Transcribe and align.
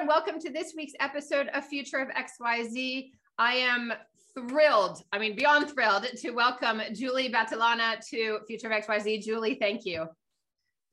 And 0.00 0.08
welcome 0.08 0.40
to 0.40 0.50
this 0.50 0.72
week's 0.74 0.94
episode 0.98 1.48
of 1.48 1.62
Future 1.66 1.98
of 1.98 2.08
XYZ. 2.08 3.10
I 3.36 3.52
am 3.56 3.92
thrilled, 4.34 5.02
I 5.12 5.18
mean, 5.18 5.36
beyond 5.36 5.68
thrilled, 5.68 6.04
to 6.04 6.30
welcome 6.30 6.80
Julie 6.94 7.30
Battilana 7.30 7.98
to 8.08 8.38
Future 8.46 8.72
of 8.72 8.82
XYZ. 8.82 9.22
Julie, 9.22 9.56
thank 9.56 9.84
you. 9.84 10.06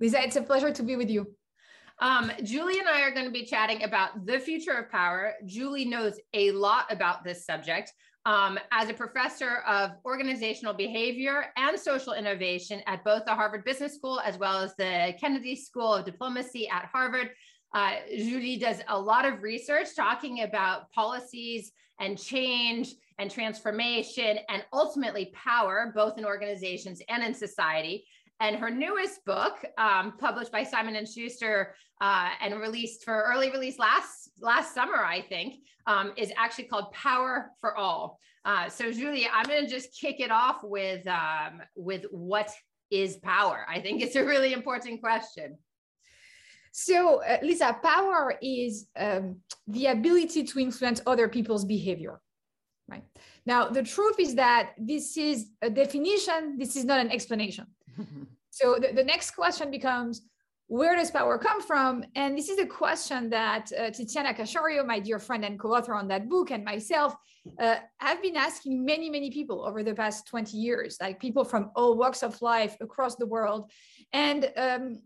Lisa, 0.01 0.21
it's 0.21 0.35
a 0.35 0.41
pleasure 0.41 0.73
to 0.73 0.83
be 0.83 0.97
with 0.97 1.09
you. 1.09 1.25
Um, 2.01 2.33
Julie 2.43 2.79
and 2.79 2.89
I 2.89 3.01
are 3.03 3.11
going 3.11 3.25
to 3.25 3.31
be 3.31 3.45
chatting 3.45 3.83
about 3.83 4.25
the 4.25 4.39
future 4.39 4.73
of 4.73 4.91
power. 4.91 5.35
Julie 5.45 5.85
knows 5.85 6.19
a 6.33 6.51
lot 6.51 6.91
about 6.91 7.23
this 7.23 7.45
subject. 7.45 7.93
Um, 8.25 8.59
as 8.73 8.89
a 8.89 8.93
professor 8.93 9.59
of 9.65 9.91
organizational 10.03 10.73
behavior 10.73 11.45
and 11.55 11.79
social 11.79 12.11
innovation 12.11 12.81
at 12.85 13.05
both 13.05 13.23
the 13.23 13.33
Harvard 13.33 13.63
Business 13.63 13.95
School 13.95 14.19
as 14.19 14.37
well 14.37 14.57
as 14.57 14.75
the 14.75 15.13
Kennedy 15.17 15.55
School 15.55 15.93
of 15.93 16.03
Diplomacy 16.03 16.67
at 16.67 16.89
Harvard, 16.91 17.29
uh, 17.73 17.95
Julie 18.15 18.57
does 18.57 18.81
a 18.87 18.99
lot 18.99 19.25
of 19.25 19.43
research 19.43 19.95
talking 19.95 20.43
about 20.43 20.91
policies 20.91 21.71
and 21.99 22.17
change 22.17 22.93
and 23.19 23.31
transformation 23.31 24.37
and 24.49 24.63
ultimately 24.73 25.31
power, 25.33 25.91
both 25.95 26.17
in 26.17 26.25
organizations 26.25 27.01
and 27.09 27.23
in 27.23 27.33
society. 27.33 28.05
And 28.39 28.55
her 28.55 28.69
newest 28.69 29.25
book, 29.25 29.65
um, 29.77 30.13
published 30.19 30.51
by 30.51 30.63
Simon 30.63 30.95
and 30.95 31.07
Schuster 31.07 31.73
uh, 31.99 32.29
and 32.39 32.59
released 32.59 33.03
for 33.03 33.23
early 33.23 33.49
release 33.49 33.79
last 33.79 34.31
last 34.39 34.75
summer, 34.75 35.03
I 35.03 35.21
think, 35.21 35.55
um, 35.87 36.13
is 36.15 36.31
actually 36.37 36.65
called 36.65 36.91
Power 36.91 37.49
for 37.59 37.75
All. 37.75 38.19
Uh, 38.45 38.69
so, 38.69 38.91
Julie, 38.91 39.27
I'm 39.33 39.45
going 39.45 39.65
to 39.65 39.69
just 39.69 39.99
kick 39.99 40.19
it 40.19 40.29
off 40.29 40.59
with 40.63 41.05
um, 41.07 41.61
with 41.75 42.05
what 42.11 42.51
is 42.91 43.17
power. 43.17 43.65
I 43.67 43.81
think 43.81 44.01
it's 44.03 44.15
a 44.15 44.23
really 44.23 44.53
important 44.53 45.01
question. 45.01 45.57
So, 46.71 47.23
uh, 47.23 47.37
Lisa, 47.41 47.77
power 47.83 48.35
is 48.41 48.87
um, 48.97 49.37
the 49.67 49.87
ability 49.87 50.43
to 50.43 50.59
influence 50.59 51.01
other 51.05 51.27
people's 51.27 51.65
behavior, 51.65 52.19
right? 52.87 53.03
Now, 53.45 53.69
the 53.69 53.83
truth 53.83 54.19
is 54.19 54.35
that 54.35 54.73
this 54.77 55.17
is 55.17 55.47
a 55.61 55.69
definition, 55.69 56.57
this 56.57 56.75
is 56.75 56.85
not 56.85 56.99
an 56.99 57.11
explanation. 57.11 57.67
so, 58.49 58.75
the, 58.79 58.93
the 58.93 59.03
next 59.03 59.31
question 59.31 59.71
becomes 59.71 60.21
where 60.67 60.95
does 60.97 61.11
power 61.11 61.37
come 61.37 61.61
from? 61.61 62.03
And 62.15 62.37
this 62.37 62.49
is 62.49 62.59
a 62.59 62.65
question 62.65 63.29
that 63.29 63.71
uh, 63.71 63.83
Tiziana 63.83 64.35
Casciaro, 64.35 64.85
my 64.85 64.99
dear 64.99 65.17
friend 65.17 65.45
and 65.45 65.57
co-author 65.57 65.93
on 65.93 66.09
that 66.09 66.27
book, 66.27 66.51
and 66.51 66.63
myself 66.65 67.15
uh, 67.57 67.77
have 67.99 68.21
been 68.21 68.35
asking 68.35 68.83
many, 68.83 69.09
many 69.09 69.31
people 69.31 69.65
over 69.65 69.81
the 69.81 69.93
past 69.93 70.27
20 70.27 70.57
years, 70.57 70.97
like 70.99 71.21
people 71.21 71.45
from 71.45 71.71
all 71.75 71.97
walks 71.97 72.21
of 72.21 72.41
life 72.41 72.75
across 72.81 73.15
the 73.15 73.25
world. 73.25 73.71
And 74.11 74.51
um, 74.57 75.01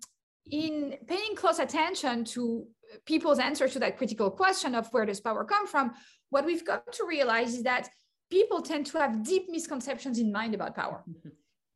in 0.51 0.97
paying 1.07 1.35
close 1.35 1.59
attention 1.59 2.25
to 2.25 2.67
people's 3.05 3.39
answers 3.39 3.73
to 3.73 3.79
that 3.79 3.97
critical 3.97 4.29
question 4.29 4.75
of 4.75 4.87
where 4.91 5.05
does 5.05 5.19
power 5.19 5.43
come 5.45 5.65
from, 5.65 5.93
what 6.29 6.45
we've 6.45 6.65
come 6.65 6.81
to 6.91 7.05
realize 7.05 7.55
is 7.55 7.63
that 7.63 7.89
people 8.29 8.61
tend 8.61 8.85
to 8.87 8.97
have 8.97 9.23
deep 9.23 9.47
misconceptions 9.49 10.19
in 10.19 10.31
mind 10.31 10.53
about 10.53 10.75
power. 10.75 11.03
Mm-hmm. 11.09 11.29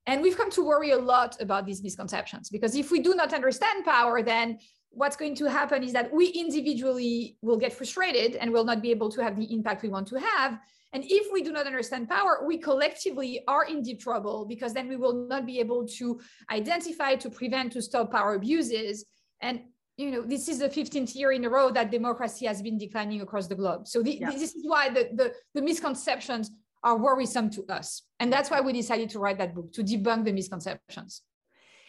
And 0.07 0.21
we've 0.21 0.37
come 0.37 0.51
to 0.51 0.63
worry 0.63 0.91
a 0.91 0.97
lot 0.97 1.41
about 1.41 1.65
these 1.65 1.81
misconceptions 1.81 2.49
because 2.49 2.75
if 2.75 2.91
we 2.91 2.99
do 2.99 3.15
not 3.15 3.33
understand 3.33 3.85
power, 3.85 4.21
then 4.21 4.59
what's 4.91 5.15
going 5.15 5.35
to 5.35 5.45
happen 5.45 5.83
is 5.83 5.93
that 5.93 6.13
we 6.13 6.27
individually 6.27 7.37
will 7.41 7.57
get 7.57 7.73
frustrated 7.73 8.35
and 8.35 8.51
will 8.51 8.63
not 8.63 8.81
be 8.81 8.91
able 8.91 9.09
to 9.09 9.23
have 9.23 9.35
the 9.35 9.51
impact 9.51 9.83
we 9.83 9.89
want 9.89 10.07
to 10.07 10.19
have. 10.19 10.59
And 10.95 11.03
if 11.05 11.27
we 11.33 11.43
do 11.43 11.51
not 11.51 11.67
understand 11.67 12.07
power, 12.07 12.45
we 12.47 12.57
collectively 12.57 13.41
are 13.49 13.65
in 13.65 13.81
deep 13.81 13.99
trouble 13.99 14.45
because 14.45 14.73
then 14.73 14.87
we 14.87 14.95
will 14.95 15.27
not 15.27 15.45
be 15.45 15.59
able 15.59 15.85
to 15.99 16.21
identify, 16.49 17.15
to 17.15 17.29
prevent, 17.29 17.73
to 17.73 17.81
stop 17.81 18.13
power 18.13 18.35
abuses. 18.35 19.03
And 19.41 19.63
you 19.97 20.09
know, 20.09 20.21
this 20.21 20.47
is 20.47 20.59
the 20.59 20.69
15th 20.69 21.13
year 21.13 21.33
in 21.33 21.43
a 21.43 21.49
row 21.49 21.69
that 21.69 21.91
democracy 21.91 22.45
has 22.45 22.61
been 22.61 22.77
declining 22.77 23.19
across 23.19 23.47
the 23.47 23.55
globe. 23.55 23.89
So 23.89 24.01
the, 24.01 24.13
yeah. 24.15 24.31
this 24.31 24.55
is 24.55 24.63
why 24.63 24.87
the, 24.87 25.09
the, 25.13 25.33
the 25.53 25.61
misconceptions 25.61 26.49
are 26.81 26.97
worrisome 26.97 27.49
to 27.49 27.65
us. 27.67 28.03
And 28.21 28.31
that's 28.31 28.49
why 28.49 28.61
we 28.61 28.71
decided 28.71 29.09
to 29.09 29.19
write 29.19 29.37
that 29.39 29.53
book, 29.53 29.73
to 29.73 29.83
debunk 29.83 30.23
the 30.23 30.31
misconceptions 30.31 31.23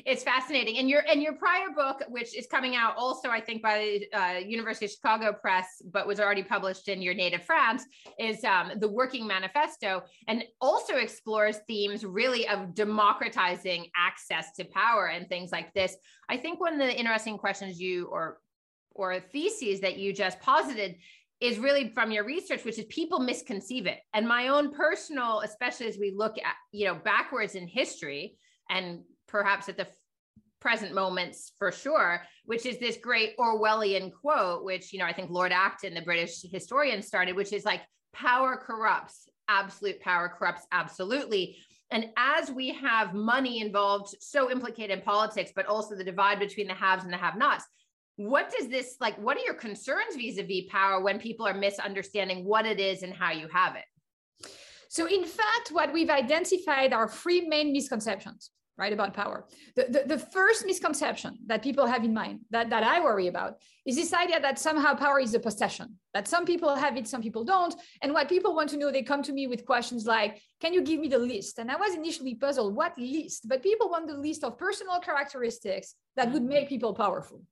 it's 0.06 0.22
fascinating. 0.22 0.78
And 0.78 0.88
your 0.88 1.02
and 1.10 1.20
your 1.20 1.32
prior 1.32 1.70
book, 1.74 2.00
which 2.08 2.36
is 2.38 2.46
coming 2.46 2.76
out 2.76 2.96
also, 2.96 3.28
I 3.28 3.40
think, 3.40 3.60
by 3.60 4.02
uh, 4.14 4.38
University 4.38 4.86
of 4.86 4.92
Chicago 4.92 5.32
Press, 5.32 5.82
but 5.92 6.06
was 6.06 6.20
already 6.20 6.44
published 6.44 6.86
in 6.88 7.02
your 7.02 7.12
native 7.12 7.42
France, 7.42 7.84
is 8.16 8.44
um, 8.44 8.70
the 8.78 8.86
Working 8.88 9.26
Manifesto, 9.26 10.04
and 10.28 10.44
also 10.60 10.94
explores 10.94 11.58
themes 11.66 12.04
really 12.04 12.46
of 12.46 12.72
democratizing 12.72 13.88
access 13.96 14.52
to 14.52 14.64
power 14.66 15.08
and 15.08 15.28
things 15.28 15.50
like 15.50 15.74
this. 15.74 15.96
I 16.28 16.36
think 16.36 16.60
one 16.60 16.74
of 16.74 16.78
the 16.78 16.96
interesting 16.96 17.36
questions 17.36 17.80
you 17.80 18.06
or 18.06 18.38
or 18.92 19.18
theses 19.18 19.80
that 19.80 19.98
you 19.98 20.12
just 20.12 20.40
posited 20.40 20.96
is 21.40 21.58
really 21.58 21.90
from 21.90 22.10
your 22.10 22.24
research 22.24 22.64
which 22.64 22.78
is 22.78 22.86
people 22.86 23.18
misconceive 23.18 23.84
it 23.84 23.98
and 24.14 24.26
my 24.26 24.48
own 24.48 24.72
personal 24.72 25.40
especially 25.40 25.86
as 25.86 25.98
we 25.98 26.10
look 26.10 26.38
at 26.38 26.54
you 26.72 26.86
know 26.86 26.94
backwards 26.94 27.56
in 27.56 27.66
history 27.66 28.38
and 28.70 29.00
perhaps 29.26 29.68
at 29.68 29.76
the 29.76 29.86
present 30.60 30.94
moments 30.94 31.52
for 31.58 31.70
sure, 31.70 32.22
which 32.44 32.66
is 32.66 32.78
this 32.78 32.96
great 32.96 33.36
Orwellian 33.38 34.12
quote, 34.12 34.64
which, 34.64 34.92
you 34.92 34.98
know, 34.98 35.04
I 35.04 35.12
think 35.12 35.30
Lord 35.30 35.52
Acton, 35.52 35.94
the 35.94 36.00
British 36.00 36.42
historian, 36.42 37.02
started, 37.02 37.36
which 37.36 37.52
is 37.52 37.64
like, 37.64 37.82
power 38.12 38.56
corrupts, 38.56 39.28
absolute 39.48 40.00
power 40.00 40.28
corrupts 40.28 40.66
absolutely. 40.72 41.58
And 41.90 42.06
as 42.16 42.50
we 42.50 42.72
have 42.74 43.14
money 43.14 43.60
involved, 43.60 44.16
so 44.20 44.50
implicated 44.50 44.98
in 44.98 45.04
politics, 45.04 45.52
but 45.54 45.66
also 45.66 45.94
the 45.94 46.02
divide 46.02 46.40
between 46.40 46.66
the 46.66 46.74
haves 46.74 47.04
and 47.04 47.12
the 47.12 47.18
have 47.18 47.36
nots, 47.36 47.64
what 48.16 48.50
does 48.50 48.68
this 48.68 48.96
like? 48.98 49.16
What 49.18 49.36
are 49.36 49.44
your 49.44 49.54
concerns 49.54 50.16
vis 50.16 50.38
a 50.38 50.42
vis 50.42 50.64
power 50.70 51.02
when 51.02 51.20
people 51.20 51.46
are 51.46 51.54
misunderstanding 51.54 52.44
what 52.44 52.64
it 52.64 52.80
is 52.80 53.02
and 53.02 53.12
how 53.12 53.30
you 53.30 53.46
have 53.48 53.76
it? 53.76 53.84
So, 54.88 55.06
in 55.06 55.24
fact, 55.24 55.70
what 55.70 55.92
we've 55.92 56.08
identified 56.08 56.94
are 56.94 57.08
three 57.08 57.42
main 57.42 57.72
misconceptions 57.72 58.50
right 58.78 58.92
about 58.92 59.14
power. 59.14 59.46
The, 59.74 59.86
the, 59.88 60.16
the, 60.16 60.18
first 60.18 60.66
misconception 60.66 61.38
that 61.46 61.62
people 61.62 61.86
have 61.86 62.04
in 62.04 62.12
mind 62.12 62.40
that, 62.50 62.68
that 62.70 62.82
i 62.82 63.00
worry 63.00 63.26
about 63.26 63.54
is 63.86 63.96
this 63.96 64.12
idea 64.12 64.40
that 64.40 64.58
somehow 64.58 64.94
power 64.94 65.18
is 65.18 65.34
a 65.34 65.40
possession 65.40 65.96
that 66.12 66.28
some 66.28 66.44
people 66.44 66.74
have 66.74 66.96
it 66.96 67.08
some 67.08 67.22
people 67.22 67.44
don't. 67.44 67.74
And 68.02 68.12
what 68.12 68.28
people 68.28 68.54
want 68.54 68.70
to 68.70 68.76
know 68.76 68.90
they 68.90 69.02
come 69.02 69.22
to 69.22 69.32
me 69.32 69.46
with 69.46 69.64
questions 69.64 70.06
like 70.06 70.40
can 70.60 70.72
you 70.72 70.82
give 70.82 71.00
me 71.00 71.08
the 71.08 71.18
list? 71.18 71.58
And 71.58 71.70
i 71.70 71.76
was 71.76 71.94
initially 71.94 72.34
puzzled 72.34 72.74
what 72.74 72.98
list? 72.98 73.48
But 73.48 73.62
people 73.62 73.88
want 73.88 74.08
the 74.08 74.18
list 74.18 74.44
of 74.44 74.58
personal 74.58 75.00
characteristics 75.00 75.94
that 76.16 76.30
would 76.32 76.42
make 76.42 76.68
people 76.68 76.94
powerful. 76.94 77.42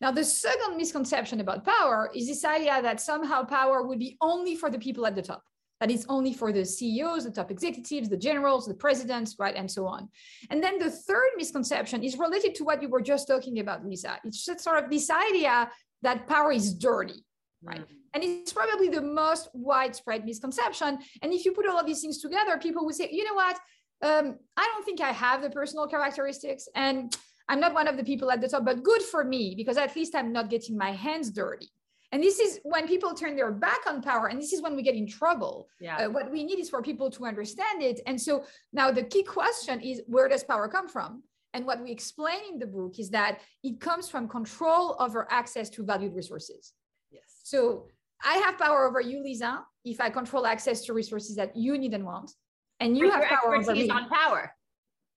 Now 0.00 0.10
the 0.10 0.24
second 0.24 0.76
misconception 0.76 1.40
about 1.40 1.64
power 1.64 2.10
is 2.14 2.26
this 2.26 2.44
idea 2.44 2.82
that 2.82 3.00
somehow 3.00 3.44
power 3.44 3.82
would 3.82 4.00
be 4.00 4.16
only 4.20 4.56
for 4.56 4.70
the 4.70 4.78
people 4.78 5.06
at 5.06 5.14
the 5.14 5.22
top 5.22 5.42
that 5.84 5.90
is 5.90 6.06
only 6.08 6.32
for 6.32 6.50
the 6.50 6.64
CEOs, 6.64 7.24
the 7.24 7.30
top 7.30 7.50
executives, 7.50 8.08
the 8.08 8.16
generals, 8.16 8.66
the 8.66 8.72
presidents, 8.72 9.36
right, 9.38 9.54
and 9.54 9.70
so 9.70 9.86
on. 9.86 10.08
And 10.48 10.62
then 10.64 10.78
the 10.78 10.90
third 10.90 11.28
misconception 11.36 12.02
is 12.02 12.18
related 12.18 12.54
to 12.54 12.64
what 12.64 12.80
you 12.80 12.88
were 12.88 13.02
just 13.02 13.28
talking 13.28 13.58
about, 13.58 13.84
Lisa. 13.84 14.18
It's 14.24 14.46
just 14.46 14.60
sort 14.60 14.82
of 14.82 14.88
this 14.88 15.10
idea 15.10 15.70
that 16.00 16.26
power 16.26 16.52
is 16.52 16.72
dirty, 16.72 17.22
right? 17.62 17.82
Mm-hmm. 17.82 18.14
And 18.14 18.24
it's 18.24 18.50
probably 18.50 18.88
the 18.88 19.02
most 19.02 19.50
widespread 19.52 20.24
misconception. 20.24 21.00
And 21.20 21.34
if 21.34 21.44
you 21.44 21.52
put 21.52 21.68
all 21.68 21.78
of 21.78 21.84
these 21.84 22.00
things 22.00 22.18
together, 22.18 22.56
people 22.56 22.86
would 22.86 22.94
say, 22.94 23.10
you 23.12 23.24
know 23.24 23.34
what? 23.34 23.58
Um, 24.00 24.38
I 24.56 24.64
don't 24.64 24.86
think 24.86 25.02
I 25.02 25.12
have 25.12 25.42
the 25.42 25.50
personal 25.50 25.86
characteristics, 25.86 26.66
and 26.74 27.14
I'm 27.50 27.60
not 27.60 27.74
one 27.74 27.88
of 27.88 27.98
the 27.98 28.04
people 28.04 28.30
at 28.30 28.40
the 28.40 28.48
top, 28.48 28.64
but 28.64 28.82
good 28.82 29.02
for 29.02 29.22
me 29.22 29.54
because 29.54 29.76
at 29.76 29.94
least 29.94 30.14
I'm 30.14 30.32
not 30.32 30.48
getting 30.48 30.78
my 30.78 30.92
hands 30.92 31.30
dirty. 31.30 31.68
And 32.14 32.22
this 32.22 32.38
is 32.38 32.60
when 32.62 32.86
people 32.86 33.12
turn 33.12 33.34
their 33.34 33.50
back 33.50 33.80
on 33.88 34.00
power, 34.00 34.28
and 34.28 34.40
this 34.40 34.52
is 34.52 34.62
when 34.62 34.76
we 34.76 34.82
get 34.82 34.94
in 34.94 35.04
trouble. 35.04 35.68
Yeah. 35.80 35.96
Uh, 35.96 36.10
what 36.10 36.30
we 36.30 36.44
need 36.44 36.60
is 36.60 36.70
for 36.70 36.80
people 36.80 37.10
to 37.10 37.26
understand 37.26 37.82
it. 37.82 38.00
And 38.06 38.20
so 38.20 38.44
now 38.72 38.92
the 38.92 39.02
key 39.02 39.24
question 39.24 39.80
is 39.80 40.00
where 40.06 40.28
does 40.28 40.44
power 40.44 40.68
come 40.68 40.86
from? 40.86 41.24
And 41.54 41.66
what 41.66 41.82
we 41.82 41.90
explain 41.90 42.52
in 42.52 42.60
the 42.60 42.68
book 42.68 43.00
is 43.00 43.10
that 43.10 43.40
it 43.64 43.80
comes 43.80 44.08
from 44.08 44.28
control 44.28 44.94
over 45.00 45.26
access 45.28 45.68
to 45.70 45.82
valued 45.82 46.14
resources. 46.14 46.74
Yes. 47.10 47.24
So 47.42 47.88
I 48.22 48.34
have 48.44 48.58
power 48.58 48.86
over 48.86 49.00
you, 49.00 49.20
Lisa, 49.20 49.64
if 49.84 50.00
I 50.00 50.08
control 50.08 50.46
access 50.46 50.82
to 50.82 50.92
resources 50.92 51.34
that 51.34 51.56
you 51.56 51.76
need 51.76 51.94
and 51.94 52.04
want. 52.04 52.30
And 52.78 52.96
you 52.96 53.10
have 53.10 53.24
power 53.24 53.56
over 53.56 53.72
me. 53.72 53.90
on 53.90 54.08
power. 54.08 54.54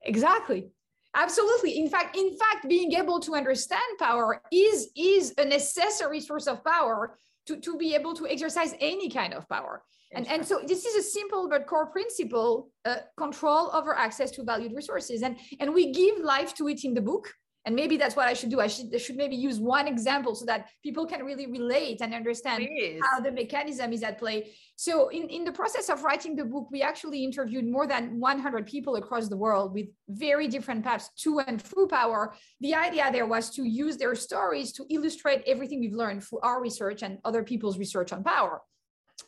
Exactly 0.01 0.71
absolutely 1.17 1.77
in 1.77 1.89
fact 1.89 2.15
in 2.15 2.29
fact 2.37 2.67
being 2.69 2.93
able 2.93 3.19
to 3.19 3.35
understand 3.35 3.89
power 3.99 4.41
is 4.51 4.89
is 4.95 5.33
a 5.37 5.45
necessary 5.45 6.19
source 6.21 6.47
of 6.47 6.63
power 6.63 7.17
to, 7.47 7.57
to 7.57 7.77
be 7.77 7.95
able 7.95 8.13
to 8.13 8.27
exercise 8.27 8.75
any 8.79 9.09
kind 9.09 9.33
of 9.33 9.47
power. 9.49 9.83
And, 10.13 10.27
and 10.27 10.45
so 10.45 10.61
this 10.65 10.85
is 10.85 10.95
a 10.95 11.09
simple 11.09 11.49
but 11.49 11.65
core 11.65 11.87
principle, 11.87 12.69
uh, 12.85 12.97
control 13.17 13.71
over 13.73 13.95
access 13.95 14.31
to 14.31 14.43
valued 14.43 14.73
resources. 14.73 15.21
And, 15.21 15.37
and 15.59 15.73
we 15.73 15.91
give 15.91 16.19
life 16.19 16.53
to 16.55 16.69
it 16.69 16.85
in 16.85 16.93
the 16.93 17.01
book 17.01 17.33
and 17.67 17.75
maybe 17.75 17.97
that's 17.97 18.15
what 18.15 18.27
i 18.27 18.33
should 18.33 18.49
do. 18.49 18.61
I 18.61 18.67
should, 18.67 18.95
I 18.95 18.97
should 18.97 19.17
maybe 19.17 19.35
use 19.35 19.59
one 19.59 19.87
example 19.87 20.33
so 20.35 20.45
that 20.45 20.69
people 20.81 21.05
can 21.05 21.25
really 21.25 21.47
relate 21.47 21.99
and 21.99 22.13
understand 22.13 22.65
Please. 22.65 23.01
how 23.03 23.19
the 23.19 23.31
mechanism 23.31 23.91
is 23.91 24.03
at 24.03 24.17
play. 24.17 24.53
So 24.77 25.09
in, 25.09 25.27
in 25.27 25.43
the 25.43 25.51
process 25.51 25.89
of 25.89 26.01
writing 26.03 26.33
the 26.37 26.45
book 26.45 26.69
we 26.71 26.81
actually 26.81 27.25
interviewed 27.25 27.67
more 27.67 27.85
than 27.85 28.21
100 28.21 28.65
people 28.65 28.95
across 28.95 29.27
the 29.27 29.35
world 29.35 29.73
with 29.73 29.87
very 30.07 30.47
different 30.47 30.85
paths 30.85 31.09
to 31.23 31.39
and 31.39 31.61
through 31.61 31.89
power. 31.89 32.33
The 32.61 32.73
idea 32.73 33.09
there 33.11 33.27
was 33.27 33.49
to 33.57 33.63
use 33.65 33.97
their 33.97 34.15
stories 34.15 34.71
to 34.77 34.85
illustrate 34.89 35.43
everything 35.45 35.81
we've 35.81 35.99
learned 36.03 36.23
through 36.23 36.39
our 36.43 36.61
research 36.61 37.03
and 37.03 37.19
other 37.25 37.43
people's 37.43 37.77
research 37.77 38.13
on 38.13 38.23
power. 38.23 38.61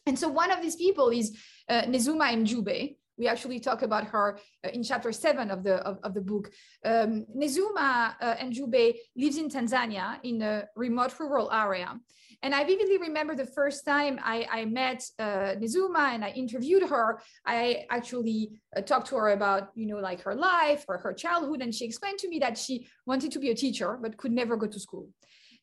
And 0.06 0.18
so 0.18 0.30
one 0.30 0.50
of 0.50 0.62
these 0.62 0.78
people 0.78 1.10
is 1.10 1.38
uh, 1.68 1.82
Nezuma 1.84 2.28
Mjube, 2.42 2.96
we 3.20 3.28
actually 3.28 3.60
talk 3.60 3.82
about 3.84 4.06
her 4.06 4.40
uh, 4.66 4.70
in 4.70 4.82
chapter 4.82 5.12
seven 5.12 5.52
of 5.52 5.64
the 5.64 5.76
of, 5.90 6.00
of 6.04 6.14
the 6.14 6.22
book. 6.22 6.52
Um, 6.86 7.26
Nezuma 7.38 8.16
uh, 8.22 8.36
Mjube 8.38 8.96
lives 9.16 9.38
in 9.38 9.50
Tanzania 9.50 10.18
in 10.24 10.42
a 10.42 10.66
remote 10.76 11.14
rural 11.20 11.52
area. 11.52 12.00
And 12.42 12.56
I 12.56 12.64
vividly 12.64 12.98
remember 12.98 13.36
the 13.36 13.46
first 13.46 13.86
time 13.86 14.18
I, 14.24 14.48
I 14.50 14.66
met 14.66 15.04
uh, 15.20 15.56
Nezuma 15.62 16.14
and 16.16 16.24
I 16.24 16.30
interviewed 16.30 16.84
her. 16.84 17.22
I 17.46 17.86
actually 17.90 18.62
uh, 18.76 18.82
talked 18.82 19.08
to 19.08 19.16
her 19.16 19.30
about, 19.32 19.72
you 19.76 19.86
know, 19.86 19.98
like 19.98 20.22
her 20.22 20.36
life 20.36 20.86
or 20.88 20.98
her 21.00 21.14
childhood. 21.14 21.62
And 21.62 21.76
she 21.76 21.84
explained 21.84 22.20
to 22.20 22.30
me 22.30 22.40
that 22.40 22.58
she 22.58 22.88
wanted 23.06 23.34
to 23.34 23.40
be 23.40 23.50
a 23.50 23.56
teacher, 23.56 24.00
but 24.02 24.16
could 24.16 24.32
never 24.32 24.56
go 24.56 24.68
to 24.68 24.80
school. 24.80 25.10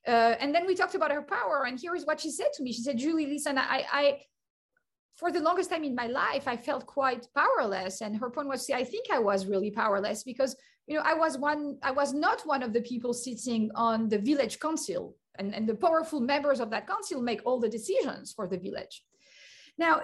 Uh, 0.07 0.35
and 0.39 0.55
then 0.55 0.67
we 0.67 0.75
talked 0.75 0.95
about 0.95 1.11
her 1.11 1.23
power. 1.23 1.65
And 1.67 1.81
here 1.81 1.95
is 1.95 2.05
what 2.05 2.21
she 2.21 2.31
said 2.31 2.53
to 2.55 2.63
me. 2.63 2.73
She 2.73 2.83
said, 2.83 2.99
Julie, 2.99 3.27
listen, 3.27 3.57
I, 3.57 3.85
I, 3.91 4.21
for 5.17 5.33
the 5.33 5.41
longest 5.41 5.71
time 5.71 5.85
in 5.85 5.95
my 5.95 6.07
life, 6.07 6.47
I 6.47 6.57
felt 6.57 6.87
quite 6.87 7.27
powerless. 7.35 8.03
And 8.03 8.17
her 8.17 8.31
point 8.31 8.49
was, 8.49 8.67
see, 8.67 8.75
I 8.75 8.85
think 8.85 9.07
I 9.11 9.19
was 9.19 9.47
really 9.47 9.71
powerless 9.71 10.23
because, 10.23 10.55
you 10.87 10.97
know, 10.97 11.03
I 11.05 11.15
was 11.15 11.39
one, 11.39 11.79
I 11.83 11.91
was 11.91 12.13
not 12.13 12.43
one 12.43 12.63
of 12.63 12.73
the 12.75 12.83
people 12.83 13.15
sitting 13.15 13.71
on 13.75 14.09
the 14.09 14.19
village 14.19 14.61
council 14.61 15.17
and, 15.39 15.55
and 15.55 15.67
the 15.67 15.75
powerful 15.75 16.21
members 16.21 16.61
of 16.61 16.71
that 16.71 16.87
council 16.87 17.23
make 17.23 17.41
all 17.47 17.59
the 17.59 17.69
decisions 17.69 18.33
for 18.33 18.47
the 18.47 18.59
village. 18.59 19.03
Now, 19.79 20.03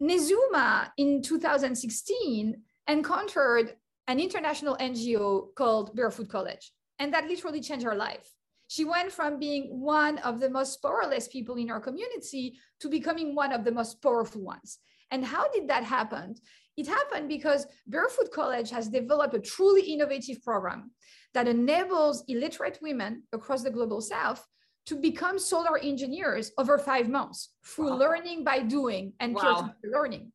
Nezuma 0.00 0.90
in 0.98 1.22
2016 1.22 2.56
encountered 2.86 3.76
an 4.08 4.20
international 4.20 4.76
NGO 4.76 5.54
called 5.54 5.94
Barefoot 5.94 6.28
College. 6.28 6.72
And 6.98 7.14
that 7.14 7.28
literally 7.28 7.60
changed 7.60 7.84
her 7.84 7.94
life 7.94 8.28
she 8.70 8.84
went 8.84 9.10
from 9.10 9.36
being 9.36 9.64
one 9.80 10.18
of 10.18 10.38
the 10.38 10.48
most 10.48 10.80
powerless 10.80 11.26
people 11.26 11.56
in 11.56 11.72
our 11.72 11.80
community 11.80 12.56
to 12.78 12.88
becoming 12.88 13.34
one 13.34 13.50
of 13.50 13.64
the 13.64 13.72
most 13.72 14.00
powerful 14.00 14.42
ones. 14.42 14.78
And 15.10 15.24
how 15.24 15.50
did 15.50 15.66
that 15.66 15.82
happen? 15.82 16.36
It 16.76 16.86
happened 16.86 17.28
because 17.28 17.66
Barefoot 17.88 18.30
College 18.30 18.70
has 18.70 18.88
developed 18.88 19.34
a 19.34 19.40
truly 19.40 19.82
innovative 19.82 20.40
program 20.44 20.92
that 21.34 21.48
enables 21.48 22.22
illiterate 22.28 22.78
women 22.80 23.24
across 23.32 23.64
the 23.64 23.72
global 23.72 24.00
south 24.00 24.46
to 24.86 24.94
become 24.94 25.40
solar 25.40 25.76
engineers 25.76 26.52
over 26.56 26.78
five 26.78 27.08
months 27.08 27.48
through 27.66 27.90
wow. 27.90 27.96
learning 27.96 28.44
by 28.44 28.60
doing 28.60 29.14
and 29.18 29.34
wow. 29.34 29.74
learning. 29.82 30.30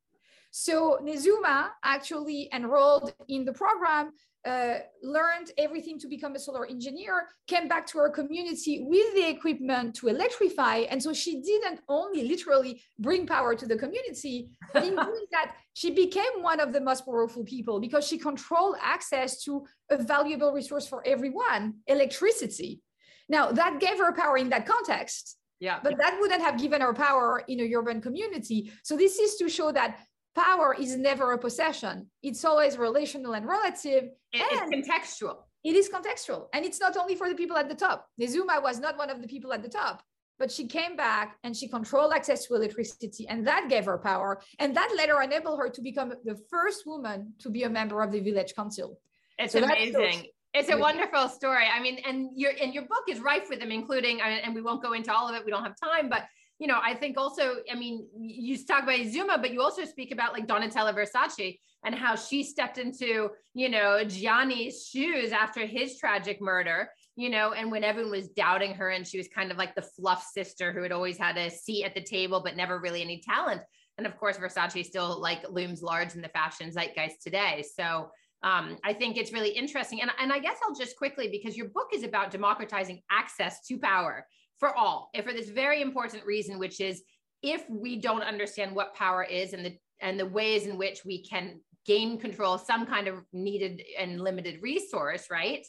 So 0.57 0.99
Nezuma 1.03 1.71
actually 1.83 2.47
enrolled 2.53 3.11
in 3.27 3.43
the 3.43 3.51
program 3.51 4.13
uh, 4.45 4.75
learned 5.03 5.51
everything 5.57 5.99
to 5.99 6.07
become 6.07 6.33
a 6.33 6.39
solar 6.39 6.65
engineer, 6.65 7.27
came 7.45 7.67
back 7.67 7.85
to 7.87 7.97
her 7.97 8.09
community 8.09 8.85
with 8.87 9.13
the 9.15 9.27
equipment 9.27 9.95
to 9.95 10.07
electrify. 10.07 10.77
And 10.89 11.03
so 11.03 11.11
she 11.11 11.41
didn't 11.41 11.81
only 11.89 12.23
literally 12.23 12.81
bring 12.97 13.27
power 13.27 13.53
to 13.53 13.65
the 13.65 13.75
community, 13.75 14.47
in 14.75 14.95
doing 14.95 15.25
that, 15.31 15.55
she 15.73 15.91
became 15.91 16.41
one 16.41 16.61
of 16.61 16.71
the 16.71 16.79
most 16.79 17.03
powerful 17.03 17.43
people 17.43 17.81
because 17.81 18.07
she 18.07 18.17
controlled 18.17 18.77
access 18.81 19.43
to 19.43 19.65
a 19.89 19.97
valuable 19.97 20.53
resource 20.53 20.87
for 20.87 21.05
everyone, 21.05 21.73
electricity. 21.87 22.81
Now, 23.27 23.51
that 23.51 23.81
gave 23.81 23.97
her 23.97 24.13
power 24.13 24.37
in 24.37 24.47
that 24.51 24.65
context. 24.65 25.35
Yeah. 25.59 25.79
But 25.83 25.97
that 25.97 26.17
wouldn't 26.19 26.41
have 26.41 26.59
given 26.59 26.81
her 26.81 26.93
power 26.93 27.43
in 27.47 27.59
a 27.59 27.73
urban 27.73 27.99
community. 27.99 28.71
So 28.83 28.95
this 28.95 29.17
is 29.19 29.35
to 29.35 29.49
show 29.49 29.71
that 29.71 29.99
power 30.35 30.75
is 30.77 30.95
never 30.97 31.31
a 31.31 31.37
possession. 31.37 32.07
It's 32.21 32.43
always 32.45 32.77
relational 32.77 33.33
and 33.33 33.45
relative. 33.47 34.03
And 34.33 34.43
it's 34.51 34.89
contextual. 34.89 35.37
It 35.63 35.75
is 35.75 35.89
contextual. 35.89 36.47
And 36.53 36.65
it's 36.65 36.79
not 36.79 36.95
only 36.97 37.15
for 37.15 37.27
the 37.29 37.35
people 37.35 37.57
at 37.57 37.69
the 37.69 37.75
top. 37.75 38.07
Nezuma 38.21 38.61
was 38.61 38.79
not 38.79 38.97
one 38.97 39.09
of 39.09 39.21
the 39.21 39.27
people 39.27 39.51
at 39.53 39.63
the 39.63 39.69
top, 39.69 40.03
but 40.37 40.51
she 40.51 40.67
came 40.67 40.95
back 40.95 41.37
and 41.43 41.55
she 41.55 41.67
controlled 41.67 42.13
access 42.13 42.45
to 42.45 42.55
electricity. 42.55 43.27
And 43.27 43.47
that 43.47 43.67
gave 43.69 43.85
her 43.85 43.97
power. 43.97 44.41
And 44.59 44.75
that 44.75 44.93
later 44.95 45.21
enabled 45.21 45.57
her 45.59 45.69
to 45.69 45.81
become 45.81 46.13
the 46.23 46.38
first 46.49 46.85
woman 46.85 47.33
to 47.39 47.49
be 47.49 47.63
a 47.63 47.69
member 47.69 48.03
of 48.03 48.11
the 48.11 48.19
village 48.19 48.53
council. 48.55 48.99
It's 49.39 49.53
so 49.53 49.63
amazing. 49.63 50.27
It's 50.53 50.69
a 50.69 50.77
wonderful 50.77 51.27
story. 51.27 51.65
I 51.73 51.81
mean, 51.81 51.99
and 52.07 52.29
your 52.33 52.53
and 52.61 52.73
your 52.73 52.83
book 52.83 53.03
is 53.09 53.19
rife 53.19 53.47
with 53.49 53.59
them, 53.59 53.71
including, 53.71 54.21
and 54.21 54.55
we 54.55 54.61
won't 54.61 54.81
go 54.81 54.93
into 54.93 55.13
all 55.13 55.27
of 55.27 55.35
it. 55.35 55.43
We 55.43 55.51
don't 55.51 55.63
have 55.63 55.75
time, 55.83 56.07
but 56.07 56.23
you 56.59 56.67
know, 56.67 56.79
I 56.81 56.93
think 56.93 57.17
also, 57.17 57.57
I 57.71 57.75
mean, 57.75 58.07
you 58.17 58.57
talk 58.65 58.83
about 58.83 59.05
Zuma, 59.07 59.37
but 59.37 59.51
you 59.51 59.61
also 59.61 59.83
speak 59.83 60.11
about 60.11 60.33
like 60.33 60.47
Donatella 60.47 60.95
Versace 60.95 61.59
and 61.83 61.93
how 61.93 62.15
she 62.15 62.43
stepped 62.43 62.77
into, 62.77 63.29
you 63.53 63.69
know, 63.69 64.03
Gianni's 64.05 64.87
shoes 64.87 65.31
after 65.31 65.65
his 65.65 65.97
tragic 65.97 66.41
murder, 66.41 66.89
you 67.15 67.29
know, 67.29 67.51
and 67.51 67.71
when 67.71 67.83
everyone 67.83 68.11
was 68.11 68.29
doubting 68.29 68.73
her 68.73 68.89
and 68.89 69.05
she 69.05 69.17
was 69.17 69.27
kind 69.27 69.51
of 69.51 69.57
like 69.57 69.75
the 69.75 69.81
fluff 69.81 70.25
sister 70.33 70.71
who 70.71 70.81
had 70.81 70.93
always 70.93 71.17
had 71.17 71.37
a 71.37 71.49
seat 71.49 71.83
at 71.83 71.93
the 71.93 72.01
table, 72.01 72.41
but 72.43 72.55
never 72.55 72.79
really 72.79 73.01
any 73.01 73.21
talent. 73.21 73.61
And 73.97 74.07
of 74.07 74.17
course, 74.17 74.37
Versace 74.37 74.85
still 74.85 75.19
like 75.19 75.49
looms 75.49 75.81
large 75.81 76.15
in 76.15 76.21
the 76.21 76.29
fashion 76.29 76.71
zeitgeist 76.71 77.21
today. 77.21 77.63
So, 77.77 78.09
um, 78.43 78.77
I 78.83 78.93
think 78.93 79.17
it's 79.17 79.33
really 79.33 79.49
interesting. 79.49 80.01
And, 80.01 80.11
and 80.19 80.31
I 80.31 80.39
guess 80.39 80.57
I'll 80.63 80.75
just 80.75 80.97
quickly, 80.97 81.29
because 81.29 81.57
your 81.57 81.69
book 81.69 81.87
is 81.93 82.03
about 82.03 82.29
democratizing 82.29 83.01
access 83.09 83.65
to 83.67 83.79
power 83.79 84.27
for 84.59 84.75
all, 84.75 85.09
and 85.13 85.25
for 85.25 85.33
this 85.33 85.49
very 85.49 85.81
important 85.81 86.25
reason, 86.25 86.59
which 86.59 86.79
is 86.79 87.03
if 87.41 87.63
we 87.69 87.97
don't 87.97 88.23
understand 88.23 88.75
what 88.75 88.95
power 88.95 89.23
is 89.23 89.53
and 89.53 89.65
the 89.65 89.77
and 90.01 90.19
the 90.19 90.25
ways 90.25 90.65
in 90.67 90.77
which 90.77 91.05
we 91.05 91.23
can 91.23 91.59
gain 91.85 92.19
control 92.19 92.57
some 92.57 92.85
kind 92.85 93.07
of 93.07 93.23
needed 93.31 93.81
and 93.97 94.19
limited 94.19 94.61
resource, 94.61 95.27
right? 95.29 95.65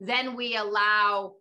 Then 0.00 0.36
we 0.36 0.56
allow 0.56 1.34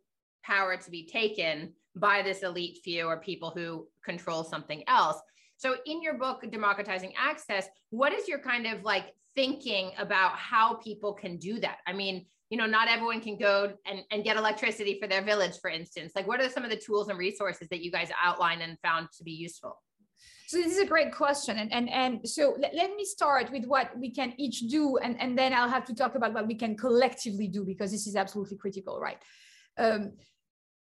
power 0.43 0.77
to 0.77 0.91
be 0.91 1.07
taken 1.07 1.73
by 1.95 2.21
this 2.21 2.43
elite 2.43 2.79
few 2.83 3.05
or 3.05 3.17
people 3.17 3.51
who 3.51 3.87
control 4.05 4.43
something 4.43 4.83
else. 4.87 5.17
So, 5.57 5.75
in 5.85 6.01
your 6.01 6.13
book, 6.13 6.45
Democratizing 6.49 7.13
Access, 7.17 7.67
what 7.89 8.13
is 8.13 8.27
your 8.27 8.39
kind 8.39 8.65
of 8.67 8.83
like 8.83 9.13
thinking 9.35 9.91
about 9.97 10.33
how 10.33 10.75
people 10.75 11.13
can 11.13 11.37
do 11.37 11.59
that? 11.59 11.77
I 11.85 11.93
mean, 11.93 12.25
you 12.49 12.57
know 12.57 12.65
not 12.65 12.87
everyone 12.89 13.21
can 13.21 13.37
go 13.37 13.73
and, 13.85 14.01
and 14.11 14.23
get 14.23 14.37
electricity 14.37 14.97
for 14.99 15.07
their 15.07 15.21
village 15.21 15.59
for 15.61 15.69
instance. 15.69 16.13
Like 16.15 16.27
what 16.27 16.41
are 16.41 16.49
some 16.49 16.63
of 16.63 16.69
the 16.69 16.77
tools 16.77 17.09
and 17.09 17.17
resources 17.17 17.67
that 17.69 17.81
you 17.81 17.91
guys 17.91 18.09
outline 18.21 18.61
and 18.61 18.77
found 18.83 19.09
to 19.17 19.23
be 19.23 19.31
useful? 19.31 19.81
So 20.47 20.57
this 20.57 20.71
is 20.71 20.79
a 20.79 20.85
great 20.85 21.13
question. 21.13 21.57
And 21.57 21.71
and, 21.71 21.89
and 21.89 22.27
so 22.27 22.55
let, 22.59 22.73
let 22.73 22.95
me 22.95 23.05
start 23.05 23.51
with 23.51 23.65
what 23.65 23.97
we 23.97 24.11
can 24.11 24.33
each 24.37 24.61
do 24.61 24.97
and, 24.97 25.19
and 25.21 25.37
then 25.37 25.53
i'll 25.53 25.69
have 25.69 25.85
to 25.85 25.95
talk 25.95 26.15
about 26.15 26.33
what 26.33 26.47
we 26.47 26.55
can 26.55 26.75
collectively 26.75 27.47
do 27.47 27.63
because 27.63 27.91
this 27.91 28.07
is 28.07 28.15
absolutely 28.15 28.57
critical 28.57 28.99
right? 28.99 29.19
Um, 29.77 30.13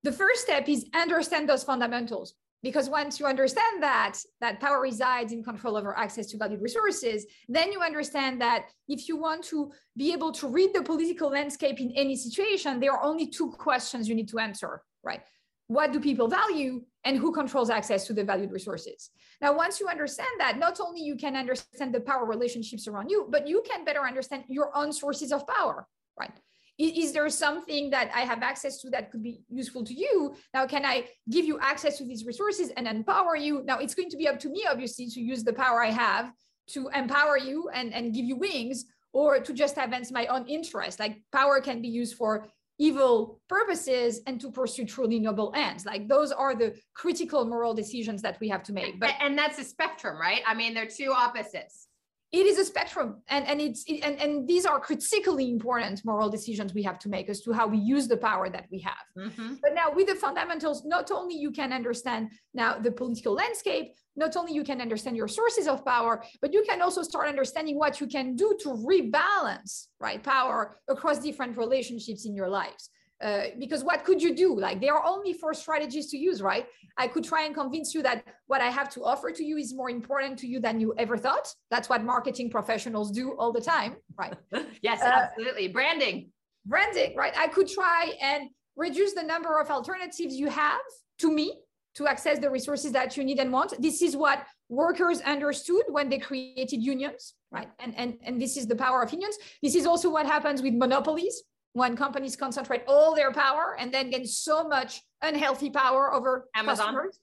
the 0.03 0.12
first 0.12 0.41
step 0.41 0.67
is 0.67 0.86
understand 0.93 1.48
those 1.48 1.63
fundamentals 1.63 2.33
because 2.63 2.89
once 2.89 3.20
you 3.20 3.25
understand 3.25 3.84
that 3.84 4.17
that 4.39 4.60
power 4.60 4.82
resides 4.82 5.34
in 5.34 5.43
control 5.43 5.77
over 5.77 5.96
access 5.96 6.27
to 6.27 6.38
valued 6.38 6.62
resources 6.62 7.25
then 7.48 7.72
you 7.72 7.82
understand 7.82 8.41
that 8.41 8.70
if 8.88 9.08
you 9.08 9.17
want 9.17 9.43
to 9.43 9.72
be 9.96 10.13
able 10.13 10.32
to 10.32 10.48
read 10.48 10.74
the 10.74 10.82
political 10.82 11.29
landscape 11.29 11.79
in 11.79 11.91
any 11.91 12.15
situation 12.15 12.79
there 12.79 12.93
are 12.93 13.03
only 13.03 13.27
two 13.27 13.51
questions 13.51 14.08
you 14.08 14.15
need 14.15 14.29
to 14.29 14.39
answer 14.39 14.82
right? 15.03 15.22
What 15.67 15.91
do 15.91 16.00
people 16.00 16.27
value 16.27 16.82
and 17.03 17.17
who 17.17 17.32
controls 17.32 17.70
access 17.70 18.05
to 18.08 18.13
the 18.13 18.24
valued 18.24 18.51
resources? 18.51 19.12
Now 19.41 19.55
once 19.55 19.79
you 19.79 19.88
understand 19.88 20.29
that 20.39 20.58
not 20.58 20.79
only 20.79 21.01
you 21.01 21.15
can 21.15 21.36
understand 21.36 21.93
the 21.93 22.00
power 22.00 22.25
relationships 22.25 22.88
around 22.88 23.10
you 23.10 23.27
but 23.29 23.48
you 23.48 23.63
can 23.70 23.86
better 23.86 24.01
understand 24.01 24.43
your 24.48 24.75
own 24.75 24.91
sources 24.91 25.32
of 25.32 25.46
power 25.48 25.88
right 26.17 26.32
is, 26.77 27.13
there 27.13 27.30
something 27.30 27.89
that 27.92 28.12
I 28.13 28.22
have 28.22 28.42
access 28.42 28.80
to 28.82 28.89
that 28.92 29.12
could 29.12 29.24
be 29.24 29.42
useful 29.50 29.84
to 29.84 29.94
you? 29.94 30.36
Now, 30.53 30.65
can 30.65 30.86
I 30.86 31.06
give 31.30 31.46
you 31.46 31.60
access 31.60 31.98
to 32.00 32.06
these 32.06 32.25
resources 32.25 32.72
and 32.75 32.88
empower 32.88 33.36
you? 33.36 33.63
Now, 33.63 33.80
it's 33.80 33.94
going 33.94 34.10
to 34.10 34.18
be 34.18 34.27
up 34.27 34.39
to 34.39 34.50
me, 34.50 34.65
obviously, 34.70 35.08
to 35.08 35.22
use 35.22 35.44
the 35.44 35.53
power 35.53 35.84
I 35.84 35.92
have 35.92 36.32
to 36.70 36.89
empower 36.96 37.38
you 37.38 37.70
and, 37.70 37.94
and 37.94 38.13
give 38.13 38.25
you 38.25 38.36
wings 38.36 38.86
or 39.12 39.39
to 39.39 39.53
just 39.53 39.77
advance 39.77 40.12
my 40.12 40.25
own 40.27 40.48
interest. 40.48 41.00
Like 41.00 41.22
power 41.32 41.62
can 41.62 41.82
be 41.82 41.88
used 41.88 42.15
for 42.15 42.48
evil 42.80 43.39
purposes 43.48 44.22
and 44.25 44.42
to 44.42 44.51
pursue 44.51 44.86
truly 44.86 45.20
noble 45.20 45.53
ends. 45.56 45.86
Like 45.86 46.08
those 46.08 46.32
are 46.32 46.56
the 46.56 46.75
critical 46.96 47.46
moral 47.46 47.74
decisions 47.74 48.22
that 48.24 48.39
we 48.39 48.50
have 48.50 48.63
to 48.63 48.74
make. 48.74 49.00
But 49.00 49.13
and 49.20 49.38
that's 49.38 49.60
a 49.60 49.63
spectrum, 49.63 50.20
right? 50.20 50.42
I 50.48 50.56
mean, 50.56 50.74
they're 50.74 50.88
two 50.88 51.13
opposites 51.15 51.88
it 52.34 52.48
is 52.48 52.58
a 52.58 52.66
spectrum 52.66 53.22
and, 53.30 53.48
and 53.48 53.62
it's 53.62 53.84
it, 53.88 54.00
and, 54.04 54.20
and 54.20 54.48
these 54.48 54.66
are 54.66 54.80
critically 54.80 55.50
important 55.52 56.04
moral 56.04 56.30
decisions 56.30 56.74
we 56.74 56.82
have 56.82 56.98
to 56.98 57.08
make 57.08 57.30
as 57.30 57.42
to 57.42 57.54
how 57.54 57.68
we 57.68 57.78
use 57.78 58.08
the 58.08 58.18
power 58.18 58.50
that 58.50 58.66
we 58.72 58.80
have 58.80 59.06
mm-hmm. 59.18 59.54
but 59.62 59.74
now 59.74 59.92
with 59.94 60.08
the 60.08 60.16
fundamentals 60.16 60.84
not 60.84 61.12
only 61.12 61.36
you 61.36 61.52
can 61.52 61.72
understand 61.72 62.32
now 62.54 62.78
the 62.78 62.92
political 62.92 63.34
landscape 63.34 63.94
not 64.16 64.36
only 64.36 64.54
you 64.54 64.63
can 64.63 64.82
understand 64.82 65.16
your 65.16 65.28
sources 65.28 65.68
of 65.68 65.86
power 65.86 66.24
but 66.42 66.52
you 66.52 66.63
can 66.68 66.82
also 66.82 67.04
start 67.04 67.30
understanding 67.30 67.78
what 67.78 68.02
you 68.02 68.08
can 68.08 68.36
do 68.36 68.58
to 68.60 68.70
rebalance 68.70 69.88
right 70.00 70.24
power 70.24 70.78
across 70.90 71.20
different 71.20 71.56
relationships 71.56 72.25
in 72.25 72.36
your 72.36 72.50
lives 72.50 72.90
uh, 73.24 73.44
because 73.58 73.84
what 73.84 74.03
could 74.03 74.22
you 74.22 74.36
do? 74.36 74.60
Like 74.60 74.82
there 74.82 74.94
are 74.94 75.06
only 75.06 75.34
four 75.34 75.53
strategies 75.53 76.08
to 76.12 76.18
use, 76.18 76.42
right? 76.42 76.65
I 76.98 77.08
could 77.08 77.24
try 77.24 77.44
and 77.46 77.56
convince 77.56 77.96
you 77.96 78.03
that 78.03 78.25
what 78.48 78.60
I 78.60 78.70
have 78.70 78.89
to 78.92 79.03
offer 79.03 79.32
to 79.32 79.44
you 79.44 79.58
is 79.58 79.74
more 79.74 79.89
important 79.89 80.38
to 80.39 80.48
you 80.48 80.60
than 80.60 80.80
you 80.80 80.94
ever 80.98 81.18
thought. 81.18 81.48
That's 81.72 81.88
what 81.88 82.03
marketing 82.03 82.50
professionals 82.50 83.12
do 83.12 83.32
all 83.39 83.53
the 83.53 83.62
time, 83.62 83.96
right? 84.18 84.36
yes, 84.82 85.01
uh, 85.01 85.06
absolutely. 85.06 85.70
Branding. 85.70 86.32
Branding, 86.65 87.15
right? 87.15 87.34
I 87.38 87.48
could 87.48 87.68
try 87.68 88.13
and 88.22 88.50
reduce 88.75 89.13
the 89.13 89.24
number 89.24 89.60
of 89.60 89.70
alternatives 89.70 90.36
you 90.36 90.50
have 90.50 90.82
to 91.20 91.32
me 91.32 91.62
to 91.96 92.08
access 92.08 92.39
the 92.39 92.50
resources 92.50 92.92
that 92.92 93.15
you 93.15 93.24
need 93.24 93.39
and 93.39 93.51
want. 93.51 93.74
This 93.80 94.01
is 94.01 94.18
what 94.18 94.46
workers 94.68 95.22
understood 95.22 95.84
when 95.89 96.10
they 96.10 96.18
created 96.18 96.82
unions, 96.82 97.36
right? 97.51 97.70
And, 97.80 97.94
and, 97.96 98.18
and 98.24 98.42
this 98.42 98.58
is 98.58 98.68
the 98.68 98.75
power 98.75 99.03
of 99.03 99.12
unions. 99.12 99.38
This 99.62 99.75
is 99.75 99.86
also 99.86 100.10
what 100.10 100.25
happens 100.25 100.62
with 100.62 100.74
monopolies, 100.74 101.44
when 101.74 101.96
companies 101.98 102.36
concentrate 102.36 102.84
all 102.88 103.13
their 103.15 103.32
power 103.32 103.75
and 103.80 103.92
then 103.92 104.10
gain 104.10 104.25
so 104.25 104.68
much 104.68 105.01
unhealthy 105.22 105.70
power 105.70 106.13
over 106.13 106.48
Amazon. 106.56 106.86
customers. 106.86 107.20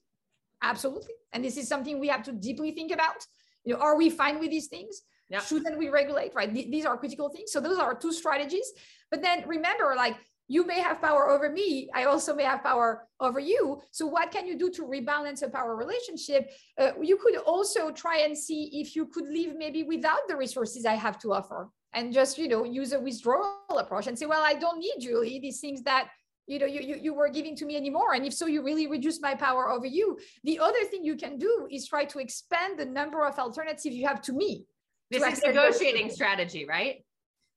Absolutely. 0.61 1.13
And 1.33 1.43
this 1.43 1.57
is 1.57 1.67
something 1.67 1.99
we 1.99 2.09
have 2.09 2.23
to 2.23 2.33
deeply 2.33 2.71
think 2.71 2.91
about. 2.91 3.25
You 3.63 3.73
know, 3.73 3.79
are 3.79 3.97
we 3.97 4.09
fine 4.09 4.39
with 4.39 4.51
these 4.51 4.67
things? 4.67 5.01
Shouldn't 5.47 5.77
we 5.77 5.87
regulate? 5.87 6.33
Right. 6.35 6.53
Th- 6.53 6.69
these 6.69 6.85
are 6.85 6.97
critical 6.97 7.29
things. 7.29 7.51
So 7.53 7.61
those 7.61 7.79
are 7.79 7.95
two 7.95 8.11
strategies. 8.11 8.69
But 9.09 9.21
then 9.21 9.47
remember, 9.47 9.93
like 9.95 10.17
you 10.49 10.65
may 10.65 10.81
have 10.81 11.01
power 11.01 11.29
over 11.29 11.49
me. 11.49 11.89
I 11.95 12.03
also 12.03 12.35
may 12.35 12.43
have 12.43 12.61
power 12.61 13.07
over 13.21 13.39
you. 13.39 13.81
So 13.91 14.05
what 14.05 14.31
can 14.31 14.45
you 14.45 14.57
do 14.57 14.69
to 14.71 14.83
rebalance 14.83 15.41
a 15.43 15.49
power 15.49 15.77
relationship? 15.77 16.51
Uh, 16.77 16.91
you 17.01 17.15
could 17.15 17.37
also 17.37 17.91
try 17.91 18.17
and 18.19 18.37
see 18.37 18.69
if 18.81 18.93
you 18.93 19.05
could 19.05 19.29
live 19.29 19.55
maybe 19.55 19.83
without 19.83 20.27
the 20.27 20.35
resources 20.35 20.85
I 20.85 20.95
have 20.95 21.17
to 21.19 21.31
offer 21.31 21.69
and 21.93 22.13
just 22.13 22.37
you 22.37 22.47
know 22.47 22.63
use 22.63 22.93
a 22.93 22.99
withdrawal 22.99 23.77
approach 23.77 24.07
and 24.07 24.17
say 24.17 24.25
well 24.25 24.43
i 24.43 24.53
don't 24.53 24.79
need 24.79 24.95
julie 24.99 25.39
these 25.39 25.59
things 25.59 25.81
that 25.83 26.07
you 26.47 26.59
know 26.59 26.65
you, 26.65 26.81
you, 26.81 26.95
you 27.01 27.13
were 27.13 27.29
giving 27.29 27.55
to 27.55 27.65
me 27.65 27.77
anymore. 27.77 28.13
And 28.13 28.25
if 28.25 28.33
so 28.33 28.45
you 28.45 28.63
really 28.63 28.87
reduce 28.87 29.21
my 29.21 29.35
power 29.35 29.69
over 29.69 29.85
you. 29.85 30.17
The 30.43 30.59
other 30.59 30.83
thing 30.89 31.05
you 31.05 31.15
can 31.15 31.37
do 31.37 31.67
is 31.71 31.87
try 31.87 32.03
to 32.05 32.19
expand 32.19 32.79
the 32.79 32.85
number 32.85 33.25
of 33.25 33.37
alternatives 33.37 33.95
you 33.95 34.07
have 34.07 34.21
to 34.23 34.33
me 34.33 34.65
this 35.11 35.23
is 35.23 35.43
negotiating 35.43 36.09
strategy 36.09 36.65
right? 36.67 37.03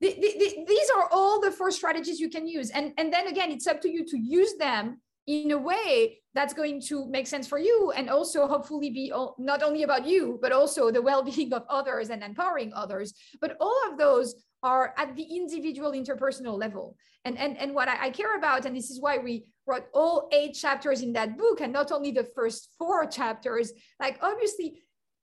The, 0.00 0.12
the, 0.12 0.34
the, 0.38 0.64
these 0.68 0.90
are 0.96 1.08
all 1.12 1.40
the 1.40 1.52
four 1.52 1.70
strategies 1.70 2.18
you 2.18 2.28
can 2.28 2.46
use. 2.46 2.70
And 2.70 2.92
and 2.98 3.12
then 3.12 3.28
again 3.28 3.50
it's 3.50 3.66
up 3.66 3.80
to 3.82 3.90
you 3.90 4.04
to 4.06 4.18
use 4.18 4.54
them 4.58 5.00
in 5.26 5.52
a 5.52 5.58
way 5.58 6.18
that's 6.34 6.52
going 6.52 6.80
to 6.80 7.06
make 7.06 7.26
sense 7.26 7.46
for 7.46 7.58
you 7.58 7.92
and 7.96 8.10
also 8.10 8.46
hopefully 8.46 8.90
be 8.90 9.12
not 9.38 9.62
only 9.62 9.82
about 9.82 10.06
you 10.06 10.38
but 10.42 10.52
also 10.52 10.90
the 10.90 11.00
well-being 11.00 11.52
of 11.52 11.64
others 11.70 12.10
and 12.10 12.22
empowering 12.22 12.72
others. 12.74 13.14
But 13.40 13.56
all 13.60 13.80
of 13.90 13.98
those 13.98 14.34
are 14.62 14.94
at 14.96 15.14
the 15.16 15.22
individual 15.22 15.92
interpersonal 15.92 16.58
level. 16.58 16.96
And 17.24 17.38
and, 17.38 17.56
and 17.58 17.74
what 17.74 17.88
I, 17.88 18.06
I 18.06 18.10
care 18.10 18.36
about 18.36 18.66
and 18.66 18.76
this 18.76 18.90
is 18.90 19.00
why 19.00 19.18
we 19.18 19.46
wrote 19.66 19.86
all 19.94 20.28
eight 20.32 20.54
chapters 20.54 21.00
in 21.00 21.12
that 21.14 21.38
book 21.38 21.60
and 21.60 21.72
not 21.72 21.90
only 21.90 22.10
the 22.10 22.28
first 22.34 22.70
four 22.78 23.06
chapters 23.06 23.72
like 23.98 24.18
obviously 24.20 24.82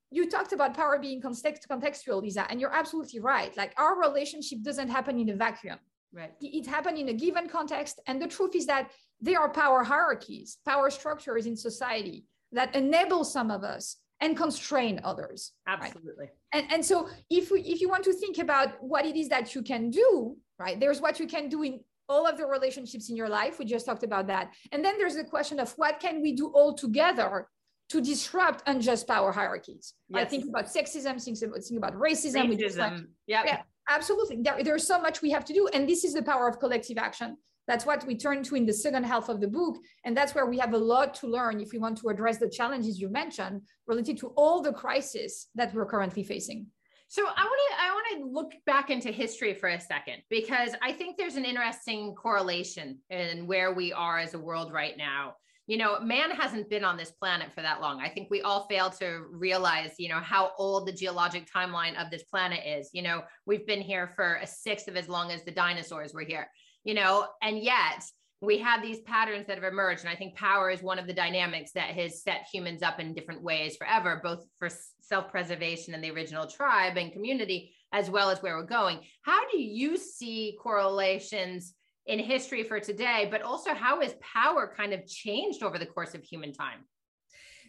you 0.09 0.29
talked 0.29 0.51
about 0.51 0.73
power 0.73 0.99
being 0.99 1.21
context, 1.21 1.67
contextual 1.69 2.21
lisa 2.21 2.45
and 2.49 2.59
you're 2.59 2.73
absolutely 2.73 3.19
right. 3.19 3.55
Like 3.55 3.73
our 3.77 3.99
relationship 3.99 4.61
doesn't 4.61 4.89
happen 4.89 5.19
in 5.19 5.29
a 5.29 5.35
vacuum. 5.35 5.77
Right. 6.13 6.33
It 6.41 6.67
happened 6.67 6.97
in 6.97 7.09
a 7.09 7.13
given 7.13 7.47
context 7.47 8.01
and 8.07 8.21
the 8.21 8.27
truth 8.27 8.55
is 8.55 8.65
that 8.65 8.91
there 9.21 9.39
are 9.39 9.49
power 9.49 9.83
hierarchies, 9.83 10.57
power 10.65 10.89
structures 10.89 11.45
in 11.45 11.55
society 11.55 12.25
that 12.51 12.75
enable 12.75 13.23
some 13.23 13.51
of 13.51 13.63
us 13.63 13.97
and 14.19 14.37
constrain 14.37 14.99
others. 15.03 15.53
Absolutely. 15.67 16.25
Right? 16.25 16.29
And, 16.53 16.71
and 16.71 16.85
so 16.85 17.09
if 17.29 17.51
we, 17.51 17.61
if 17.61 17.81
you 17.81 17.89
want 17.89 18.03
to 18.03 18.13
think 18.13 18.37
about 18.37 18.81
what 18.81 19.05
it 19.05 19.15
is 19.15 19.29
that 19.29 19.55
you 19.55 19.61
can 19.61 19.89
do, 19.89 20.35
right, 20.59 20.79
there's 20.79 21.01
what 21.01 21.19
you 21.19 21.27
can 21.27 21.49
do 21.49 21.63
in 21.63 21.79
all 22.07 22.27
of 22.27 22.37
the 22.37 22.45
relationships 22.45 23.09
in 23.09 23.15
your 23.15 23.29
life. 23.29 23.57
We 23.57 23.65
just 23.65 23.85
talked 23.85 24.03
about 24.03 24.27
that. 24.27 24.53
And 24.71 24.83
then 24.83 24.97
there's 24.97 25.15
the 25.15 25.23
question 25.23 25.59
of 25.59 25.71
what 25.73 25.99
can 25.99 26.21
we 26.21 26.33
do 26.33 26.47
all 26.47 26.73
together 26.73 27.47
to 27.89 28.01
disrupt 28.01 28.63
unjust 28.67 29.07
power 29.07 29.31
hierarchies. 29.31 29.93
Yes. 30.09 30.21
I 30.21 30.25
think 30.25 30.45
about 30.47 30.65
sexism, 30.65 31.21
think 31.21 31.37
about, 31.41 31.63
think 31.63 31.77
about 31.77 31.93
racism. 31.95 32.55
racism. 32.55 33.07
Yep. 33.27 33.45
Yeah, 33.45 33.61
absolutely. 33.89 34.37
There, 34.41 34.63
there's 34.63 34.87
so 34.87 35.01
much 35.01 35.21
we 35.21 35.31
have 35.31 35.45
to 35.45 35.53
do. 35.53 35.67
And 35.73 35.89
this 35.89 36.03
is 36.03 36.13
the 36.13 36.23
power 36.23 36.47
of 36.47 36.59
collective 36.59 36.97
action. 36.97 37.37
That's 37.67 37.85
what 37.85 38.05
we 38.05 38.15
turn 38.15 38.43
to 38.43 38.55
in 38.55 38.65
the 38.65 38.73
second 38.73 39.03
half 39.03 39.29
of 39.29 39.39
the 39.39 39.47
book. 39.47 39.77
And 40.03 40.15
that's 40.15 40.33
where 40.33 40.45
we 40.45 40.57
have 40.57 40.73
a 40.73 40.77
lot 40.77 41.13
to 41.15 41.27
learn 41.27 41.59
if 41.59 41.71
we 41.71 41.79
want 41.79 41.97
to 41.99 42.09
address 42.09 42.37
the 42.37 42.49
challenges 42.49 42.99
you 42.99 43.09
mentioned 43.09 43.61
related 43.87 44.17
to 44.19 44.27
all 44.35 44.61
the 44.61 44.73
crises 44.73 45.47
that 45.55 45.73
we're 45.73 45.85
currently 45.85 46.23
facing. 46.23 46.67
So 47.11 47.23
I 47.23 47.43
want 47.43 47.59
to 47.69 47.75
I 47.77 47.89
want 47.91 48.21
to 48.21 48.33
look 48.33 48.51
back 48.65 48.89
into 48.89 49.11
history 49.11 49.53
for 49.53 49.67
a 49.67 49.81
second 49.81 50.21
because 50.29 50.71
I 50.81 50.93
think 50.93 51.17
there's 51.17 51.35
an 51.35 51.43
interesting 51.43 52.15
correlation 52.15 52.99
in 53.09 53.47
where 53.47 53.73
we 53.73 53.91
are 53.91 54.17
as 54.17 54.33
a 54.33 54.39
world 54.39 54.71
right 54.71 54.97
now. 54.97 55.33
You 55.67 55.75
know, 55.75 55.99
man 55.99 56.31
hasn't 56.31 56.69
been 56.69 56.85
on 56.85 56.95
this 56.95 57.11
planet 57.11 57.51
for 57.51 57.61
that 57.63 57.81
long. 57.81 57.99
I 57.99 58.07
think 58.07 58.29
we 58.29 58.41
all 58.41 58.65
fail 58.67 58.89
to 58.91 59.25
realize, 59.29 59.91
you 59.97 60.07
know, 60.07 60.21
how 60.21 60.51
old 60.57 60.87
the 60.87 60.93
geologic 60.93 61.47
timeline 61.53 62.01
of 62.01 62.09
this 62.09 62.23
planet 62.23 62.61
is. 62.65 62.89
You 62.93 63.01
know, 63.01 63.23
we've 63.45 63.67
been 63.67 63.81
here 63.81 64.07
for 64.15 64.35
a 64.35 64.47
sixth 64.47 64.87
of 64.87 64.95
as 64.95 65.09
long 65.09 65.31
as 65.31 65.43
the 65.43 65.51
dinosaurs 65.51 66.13
were 66.13 66.23
here 66.23 66.47
you 66.83 66.93
know, 66.93 67.27
and 67.41 67.59
yet 67.59 68.03
we 68.41 68.57
have 68.57 68.81
these 68.81 68.99
patterns 69.01 69.45
that 69.47 69.61
have 69.61 69.71
emerged. 69.71 70.01
And 70.01 70.09
I 70.09 70.15
think 70.15 70.35
power 70.35 70.71
is 70.71 70.81
one 70.81 70.97
of 70.97 71.05
the 71.05 71.13
dynamics 71.13 71.71
that 71.73 71.91
has 71.91 72.23
set 72.23 72.47
humans 72.51 72.81
up 72.81 72.99
in 72.99 73.13
different 73.13 73.43
ways 73.43 73.77
forever, 73.77 74.19
both 74.23 74.43
for 74.57 74.69
self 75.01 75.29
preservation 75.29 75.93
and 75.93 76.03
the 76.03 76.11
original 76.11 76.47
tribe 76.47 76.97
and 76.97 77.13
community, 77.13 77.73
as 77.93 78.09
well 78.09 78.31
as 78.31 78.41
where 78.41 78.57
we're 78.57 78.63
going. 78.63 79.01
How 79.21 79.47
do 79.49 79.59
you 79.59 79.95
see 79.95 80.57
correlations 80.59 81.75
in 82.07 82.17
history 82.17 82.63
for 82.63 82.79
today, 82.79 83.27
but 83.29 83.43
also 83.43 83.75
how 83.75 84.01
has 84.01 84.15
power 84.21 84.73
kind 84.75 84.93
of 84.93 85.05
changed 85.05 85.61
over 85.61 85.77
the 85.77 85.85
course 85.85 86.15
of 86.15 86.23
human 86.23 86.51
time? 86.51 86.79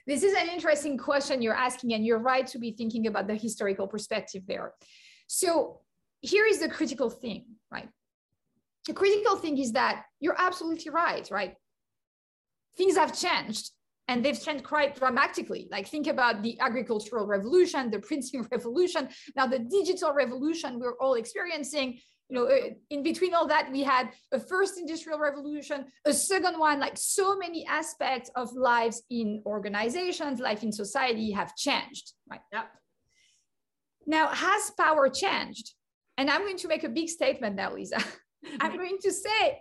This 0.07 0.23
is 0.23 0.33
an 0.35 0.49
interesting 0.49 0.97
question 0.97 1.43
you're 1.43 1.55
asking, 1.55 1.93
and 1.93 2.05
you're 2.05 2.19
right 2.19 2.47
to 2.49 2.59
be 2.59 2.73
thinking 2.73 3.07
about 3.07 3.27
the 3.27 3.37
historical 3.37 3.87
perspective 3.87 4.43
there. 4.49 4.73
So, 5.29 5.81
here 6.21 6.47
is 6.47 6.61
the 6.61 6.69
critical 6.69 7.11
thing? 7.11 7.45
The 8.87 8.93
critical 8.93 9.37
thing 9.37 9.59
is 9.59 9.73
that 9.73 10.05
you're 10.21 10.39
absolutely 10.39 10.91
right, 10.91 11.29
right? 11.31 11.55
Things 12.77 12.97
have 12.97 13.17
changed 13.17 13.71
and 14.09 14.25
they've 14.25 14.41
changed 14.41 14.65
quite 14.65 14.97
dramatically. 14.97 15.69
Like 15.71 15.89
think 15.89 16.07
about 16.07 16.43
the 16.43 16.59
agricultural 16.61 17.27
revolution, 17.27 17.91
the 17.91 18.01
printing 18.01 18.47
revolution, 18.51 19.09
now 19.37 19.47
the 19.47 19.61
digital 19.61 20.13
revolution 20.13 20.81
we're 20.81 20.99
all 20.99 21.15
experiencing. 21.15 21.99
You 22.29 22.37
know, 22.39 22.51
in 22.89 23.03
between 23.03 23.35
all 23.35 23.47
that, 23.49 23.71
we 23.71 23.83
had 23.83 24.11
a 24.33 24.41
first 24.41 24.79
industrial 24.79 25.19
revolution, 25.19 25.85
a 26.07 26.15
second 26.15 26.59
one, 26.59 26.81
like 26.81 26.97
so 26.97 27.37
many 27.37 27.67
aspects 27.67 28.31
of 28.37 28.53
lives 28.55 29.03
in 29.11 29.43
organizations, 29.45 30.41
life 30.41 30.63
in 30.63 30.73
society 30.73 31.33
have 31.33 31.55
changed, 31.57 32.13
right? 32.31 32.41
Yep. 32.53 32.71
Now, 34.07 34.29
has 34.29 34.71
power 34.79 35.11
changed? 35.11 35.75
And 36.17 36.31
I'm 36.31 36.41
going 36.43 36.57
to 36.59 36.69
make 36.69 36.85
a 36.85 36.89
big 36.89 37.09
statement 37.09 37.57
now, 37.57 37.75
Lisa. 37.75 37.99
I'm 38.61 38.77
going 38.77 38.99
to 39.03 39.13
say, 39.13 39.61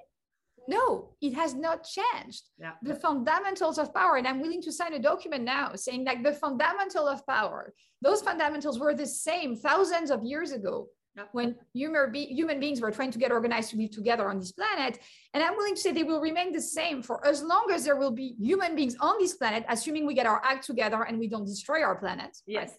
no, 0.68 1.10
it 1.22 1.34
has 1.34 1.54
not 1.54 1.84
changed. 1.84 2.44
Yeah. 2.60 2.74
The 2.84 2.96
fundamentals 2.96 3.78
of 3.78 3.94
power, 3.94 4.18
and 4.18 4.28
I'm 4.28 4.42
willing 4.42 4.62
to 4.64 4.72
sign 4.72 4.94
a 4.94 5.00
document 5.00 5.44
now 5.44 5.76
saying 5.76 6.06
like 6.06 6.24
the 6.24 6.34
fundamental 6.34 7.08
of 7.08 7.26
power, 7.26 7.74
those 8.02 8.22
fundamentals 8.22 8.80
were 8.80 8.94
the 8.94 9.06
same 9.06 9.56
thousands 9.56 10.12
of 10.12 10.24
years 10.24 10.52
ago 10.52 10.88
yeah. 11.16 11.24
when 11.32 11.56
human, 11.74 12.12
be- 12.12 12.34
human 12.34 12.60
beings 12.60 12.80
were 12.80 12.92
trying 12.92 13.12
to 13.12 13.20
get 13.20 13.32
organized 13.32 13.72
to 13.72 13.78
live 13.78 13.92
together 13.92 14.30
on 14.30 14.40
this 14.40 14.52
planet. 14.52 15.00
And 15.34 15.44
I'm 15.44 15.56
willing 15.58 15.76
to 15.76 15.82
say 15.82 15.92
they 15.92 16.04
will 16.04 16.22
remain 16.22 16.52
the 16.54 16.62
same 16.62 17.02
for 17.02 17.26
as 17.26 17.42
long 17.42 17.72
as 17.74 17.84
there 17.84 17.98
will 17.98 18.12
be 18.12 18.36
human 18.40 18.76
beings 18.76 18.96
on 19.00 19.16
this 19.20 19.34
planet, 19.34 19.66
assuming 19.68 20.06
we 20.06 20.14
get 20.14 20.26
our 20.26 20.42
act 20.46 20.66
together 20.66 21.04
and 21.04 21.20
we 21.20 21.28
don't 21.28 21.46
destroy 21.46 21.82
our 21.82 21.96
planet. 21.96 22.38
Yes. 22.46 22.74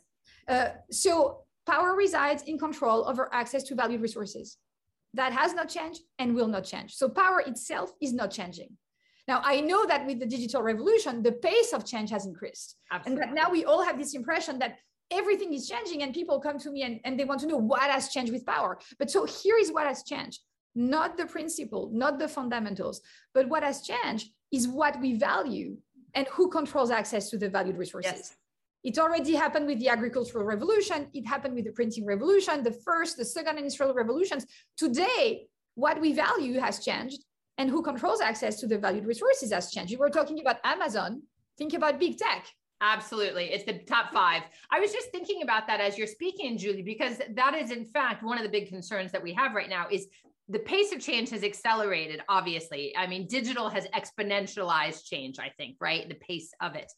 Uh, 0.49 0.69
so 0.91 1.43
power 1.67 1.95
resides 1.95 2.43
in 2.45 2.59
control 2.59 3.09
over 3.09 3.29
access 3.33 3.63
to 3.65 3.75
valued 3.75 4.01
resources 4.01 4.59
that 5.15 5.33
has 5.33 5.55
not 5.55 5.69
changed 5.69 6.03
and 6.19 6.35
will 6.35 6.49
not 6.49 6.65
change. 6.65 6.95
So 6.95 7.09
power 7.09 7.41
itself 7.41 7.93
is 8.01 8.13
not 8.13 8.31
changing. 8.31 8.77
Now, 9.29 9.41
I 9.45 9.61
know 9.61 9.87
that 9.87 10.07
with 10.07 10.19
the 10.19 10.27
digital 10.27 10.63
revolution, 10.63 11.23
the 11.23 11.33
pace 11.33 11.73
of 11.73 11.85
change 11.85 12.11
has 12.11 12.27
increased. 12.27 12.77
Absolutely. 12.91 13.23
And 13.23 13.31
that 13.31 13.35
now 13.35 13.51
we 13.51 13.65
all 13.65 13.85
have 13.85 13.99
this 13.99 14.15
impression 14.15 14.59
that 14.59 14.79
everything 15.11 15.53
is 15.53 15.69
changing 15.69 16.03
and 16.03 16.13
people 16.13 16.41
come 16.41 16.59
to 16.59 16.71
me 16.71 16.83
and, 16.83 16.99
and 17.05 17.19
they 17.19 17.25
want 17.25 17.41
to 17.41 17.47
know 17.47 17.59
what 17.59 17.83
has 17.83 18.09
changed 18.09 18.33
with 18.33 18.45
power. 18.45 18.79
But 18.99 19.11
so 19.11 19.25
here 19.25 19.57
is 19.59 19.71
what 19.71 19.87
has 19.87 20.03
changed 20.03 20.41
not 20.75 21.17
the 21.17 21.27
principle, 21.27 21.91
not 21.93 22.19
the 22.19 22.29
fundamentals, 22.29 23.01
but 23.35 23.49
what 23.49 23.63
has 23.63 23.83
changed 23.83 24.31
is 24.51 24.69
what 24.69 24.99
we 25.01 25.15
value 25.15 25.77
and 26.15 26.27
who 26.29 26.49
controls 26.49 26.91
access 26.91 27.31
to 27.31 27.39
the 27.39 27.49
valued 27.49 27.77
resources. 27.77 28.13
Yes. 28.13 28.37
It 28.83 28.99
already 28.99 29.35
happened 29.35 29.67
with 29.67 29.79
the 29.79 29.89
agricultural 29.89 30.45
revolution. 30.45 31.09
It 31.15 31.27
happened 31.27 31.55
with 31.55 31.65
the 31.65 31.73
printing 31.73 32.05
revolution, 32.05 32.63
the 32.63 32.73
first, 32.73 33.17
the 33.17 33.25
second 33.25 33.59
industrial 33.59 33.95
revolutions. 33.95 34.47
Today, 34.77 35.47
what 35.75 36.01
we 36.01 36.13
value 36.13 36.59
has 36.59 36.85
changed 36.85 37.25
and 37.59 37.71
who 37.71 37.83
controls 37.83 38.21
access 38.21 38.59
to 38.61 38.67
the 38.67 38.79
valued 38.79 39.07
resources 39.07 39.53
has 39.53 39.71
changed. 39.71 39.93
You 39.93 39.99
were 39.99 40.11
talking 40.11 40.41
about 40.41 40.57
Amazon. 40.65 41.23
Think 41.59 41.75
about 41.75 42.01
big 42.01 42.19
tech. 42.19 42.47
Absolutely. 42.81 43.45
It's 43.45 43.65
the 43.65 43.79
top 43.79 44.13
five. 44.13 44.43
I 44.73 44.81
was 44.81 44.93
just 44.93 45.13
thinking 45.13 45.43
about 45.43 45.69
that 45.69 45.81
as 45.81 45.97
you're 45.97 46.09
speaking, 46.09 46.59
Julie, 46.59 46.83
because 46.83 47.21
that 47.37 47.55
is 47.55 47.71
in 47.71 47.85
fact 47.85 48.25
one 48.25 48.39
of 48.39 48.43
the 48.43 48.51
big 48.51 48.69
concerns 48.69 49.13
that 49.13 49.23
we 49.23 49.33
have 49.35 49.55
right 49.55 49.69
now 49.69 49.87
is 49.89 50.09
the 50.49 50.59
pace 50.59 50.93
of 50.93 51.01
change 51.01 51.31
has 51.31 51.45
accelerated, 51.45 52.21
obviously. 52.29 52.93
I 52.97 53.07
mean, 53.07 53.29
digital 53.29 53.69
has 53.69 53.87
exponentialized 53.95 55.05
change, 55.05 55.39
I 55.39 55.51
think, 55.51 55.77
right? 55.81 56.09
The 56.09 56.17
pace 56.17 56.53
of 56.61 56.75
it. 56.75 56.91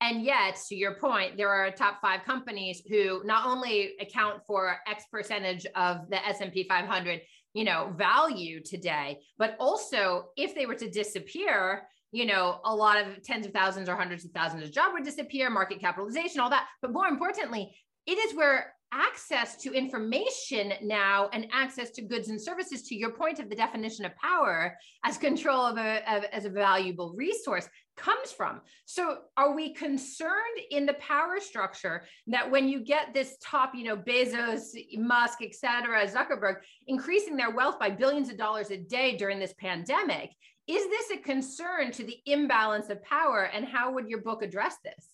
And 0.00 0.22
yet, 0.22 0.58
to 0.68 0.74
your 0.74 0.94
point, 0.94 1.36
there 1.36 1.50
are 1.50 1.70
top 1.70 2.00
five 2.00 2.24
companies 2.24 2.82
who 2.88 3.22
not 3.24 3.46
only 3.46 3.92
account 4.00 4.40
for 4.46 4.78
X 4.86 5.04
percentage 5.12 5.66
of 5.76 6.08
the 6.08 6.26
S&P 6.26 6.66
500, 6.66 7.20
you 7.52 7.64
know, 7.64 7.92
value 7.96 8.62
today, 8.62 9.18
but 9.38 9.56
also 9.60 10.28
if 10.36 10.54
they 10.54 10.64
were 10.64 10.74
to 10.76 10.88
disappear, 10.88 11.82
you 12.12 12.24
know, 12.24 12.60
a 12.64 12.74
lot 12.74 12.96
of 12.96 13.22
tens 13.22 13.44
of 13.44 13.52
thousands 13.52 13.88
or 13.88 13.96
hundreds 13.96 14.24
of 14.24 14.30
thousands 14.30 14.62
of 14.64 14.72
jobs 14.72 14.94
would 14.94 15.04
disappear, 15.04 15.50
market 15.50 15.80
capitalization, 15.80 16.40
all 16.40 16.50
that. 16.50 16.66
But 16.80 16.92
more 16.92 17.06
importantly, 17.06 17.70
it 18.06 18.18
is 18.18 18.34
where 18.34 18.72
access 18.92 19.56
to 19.56 19.72
information 19.72 20.72
now 20.82 21.28
and 21.32 21.46
access 21.52 21.90
to 21.90 22.02
goods 22.02 22.28
and 22.28 22.40
services 22.40 22.82
to 22.82 22.94
your 22.94 23.12
point 23.12 23.38
of 23.38 23.48
the 23.48 23.54
definition 23.54 24.04
of 24.04 24.14
power 24.16 24.76
as 25.04 25.16
control 25.16 25.64
of 25.64 25.76
a 25.78 26.02
of, 26.12 26.24
as 26.32 26.44
a 26.44 26.50
valuable 26.50 27.14
resource 27.16 27.68
comes 27.96 28.32
from. 28.32 28.60
So 28.86 29.18
are 29.36 29.54
we 29.54 29.74
concerned 29.74 30.58
in 30.70 30.86
the 30.86 30.94
power 30.94 31.38
structure 31.38 32.04
that 32.28 32.50
when 32.50 32.68
you 32.68 32.80
get 32.80 33.12
this 33.12 33.36
top 33.42 33.74
you 33.74 33.84
know 33.84 33.96
bezos 33.96 34.74
musk 34.94 35.38
et 35.42 35.54
cetera 35.54 36.06
zuckerberg 36.06 36.56
increasing 36.86 37.36
their 37.36 37.50
wealth 37.50 37.78
by 37.78 37.90
billions 37.90 38.30
of 38.30 38.38
dollars 38.38 38.70
a 38.70 38.76
day 38.76 39.16
during 39.16 39.38
this 39.38 39.54
pandemic 39.58 40.30
is 40.66 40.88
this 40.88 41.18
a 41.18 41.22
concern 41.22 41.90
to 41.90 42.04
the 42.04 42.16
imbalance 42.26 42.90
of 42.90 43.02
power 43.02 43.50
and 43.52 43.66
how 43.66 43.92
would 43.92 44.08
your 44.08 44.20
book 44.20 44.42
address 44.42 44.76
this? 44.84 45.08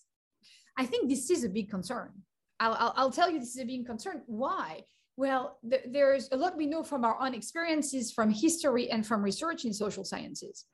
I 0.77 0.85
think 0.85 1.09
this 1.09 1.31
is 1.31 1.45
a 1.45 1.49
big 1.49 1.71
concern 1.71 2.13
I'll, 2.61 2.75
I'll, 2.75 2.93
I'll 2.97 3.11
tell 3.11 3.31
you 3.31 3.39
this 3.39 3.55
is 3.55 3.61
a 3.61 3.65
being 3.65 3.85
concerned. 3.85 4.23
Why? 4.27 4.83
Well, 5.17 5.59
th- 5.69 5.85
there's 5.91 6.29
a 6.33 6.37
lot 6.37 6.57
we 6.57 6.67
know 6.67 6.83
from 6.83 7.05
our 7.05 7.19
own 7.21 7.35
experiences, 7.35 8.13
from 8.13 8.31
history, 8.31 8.91
and 8.91 9.07
from 9.07 9.23
research 9.23 9.65
in 9.65 9.73
social 9.73 10.05
sciences. 10.05 10.67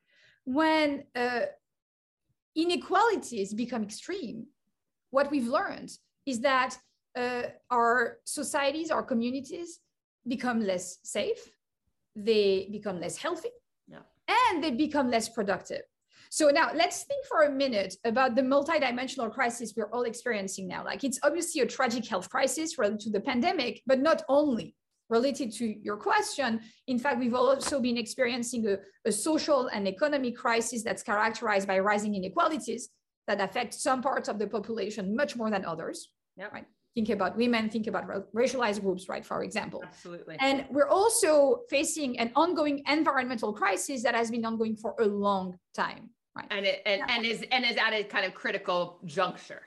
When 0.44 1.04
uh, 1.14 1.42
inequalities 2.56 3.54
become 3.54 3.82
extreme, 3.82 4.46
what 5.10 5.30
we've 5.30 5.46
learned 5.46 5.90
is 6.26 6.40
that 6.40 6.76
uh, 7.16 7.42
our 7.70 8.18
societies, 8.24 8.90
our 8.90 9.02
communities 9.02 9.80
become 10.26 10.60
less 10.60 10.98
safe, 11.02 11.50
they 12.16 12.68
become 12.70 13.00
less 13.00 13.16
healthy, 13.16 13.50
yeah. 13.88 13.98
and 14.28 14.62
they 14.62 14.70
become 14.70 15.10
less 15.10 15.28
productive. 15.28 15.82
So 16.32 16.48
now 16.48 16.70
let's 16.74 17.02
think 17.02 17.26
for 17.26 17.42
a 17.42 17.50
minute 17.50 17.94
about 18.06 18.36
the 18.36 18.40
multidimensional 18.40 19.30
crisis 19.30 19.74
we're 19.76 19.90
all 19.92 20.04
experiencing 20.04 20.66
now. 20.66 20.82
Like 20.82 21.04
it's 21.04 21.20
obviously 21.22 21.60
a 21.60 21.66
tragic 21.66 22.06
health 22.08 22.30
crisis 22.30 22.78
related 22.78 23.00
to 23.00 23.10
the 23.10 23.20
pandemic, 23.20 23.82
but 23.84 24.00
not 24.00 24.22
only 24.30 24.74
related 25.10 25.52
to 25.56 25.66
your 25.66 25.98
question. 25.98 26.60
In 26.86 26.98
fact, 26.98 27.18
we've 27.20 27.34
also 27.34 27.80
been 27.80 27.98
experiencing 27.98 28.66
a, 28.66 28.78
a 29.04 29.12
social 29.12 29.66
and 29.66 29.86
economic 29.86 30.34
crisis 30.34 30.82
that's 30.82 31.02
characterized 31.02 31.68
by 31.68 31.78
rising 31.80 32.14
inequalities 32.14 32.88
that 33.28 33.38
affect 33.42 33.74
some 33.74 34.00
parts 34.00 34.30
of 34.30 34.38
the 34.38 34.46
population 34.46 35.14
much 35.14 35.36
more 35.36 35.50
than 35.50 35.66
others. 35.66 36.08
Yeah. 36.38 36.48
Right 36.50 36.64
think 36.94 37.08
about 37.08 37.36
women, 37.38 37.70
think 37.70 37.86
about 37.86 38.04
racialized 38.34 38.82
groups, 38.82 39.08
right, 39.08 39.24
for 39.24 39.42
example. 39.42 39.82
Absolutely. 39.82 40.36
And 40.40 40.66
we're 40.70 40.88
also 40.88 41.60
facing 41.70 42.18
an 42.18 42.30
ongoing 42.36 42.82
environmental 42.86 43.54
crisis 43.54 44.02
that 44.02 44.14
has 44.14 44.30
been 44.30 44.44
ongoing 44.44 44.76
for 44.76 44.94
a 45.00 45.06
long 45.06 45.58
time. 45.74 46.10
Right. 46.34 46.47
And 46.50 46.64
it 46.64 46.82
and, 46.86 47.00
yeah. 47.00 47.14
and 47.14 47.26
is 47.26 47.45
and 47.50 47.64
is 47.64 47.76
at 47.76 47.92
a 47.92 48.04
kind 48.04 48.25
of 48.25 48.34
critical 48.34 49.00
juncture. 49.04 49.62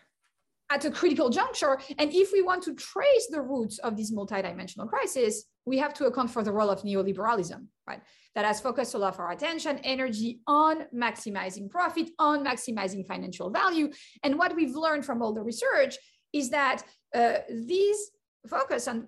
At 0.71 0.83
a 0.83 0.89
critical 0.89 1.29
juncture. 1.29 1.79
And 1.99 2.11
if 2.11 2.31
we 2.33 2.41
want 2.41 2.63
to 2.63 2.73
trace 2.73 3.27
the 3.29 3.41
roots 3.41 3.77
of 3.79 3.95
this 3.95 4.11
multidimensional 4.11 4.89
crisis, 4.89 5.45
we 5.65 5.77
have 5.77 5.93
to 5.95 6.05
account 6.05 6.31
for 6.31 6.41
the 6.41 6.51
role 6.51 6.71
of 6.71 6.81
neoliberalism, 6.81 7.67
right? 7.87 8.01
That 8.33 8.45
has 8.45 8.61
focused 8.61 8.95
a 8.95 8.97
lot 8.97 9.13
of 9.13 9.19
our 9.19 9.31
attention, 9.31 9.77
energy 9.83 10.39
on 10.47 10.85
maximizing 10.93 11.69
profit, 11.69 12.09
on 12.17 12.43
maximizing 12.43 13.05
financial 13.05 13.51
value. 13.51 13.91
And 14.23 14.39
what 14.39 14.55
we've 14.55 14.75
learned 14.75 15.05
from 15.05 15.21
all 15.21 15.33
the 15.33 15.43
research 15.43 15.97
is 16.33 16.49
that 16.49 16.81
uh, 17.13 17.37
this 17.47 18.11
focus 18.47 18.87
on 18.87 19.07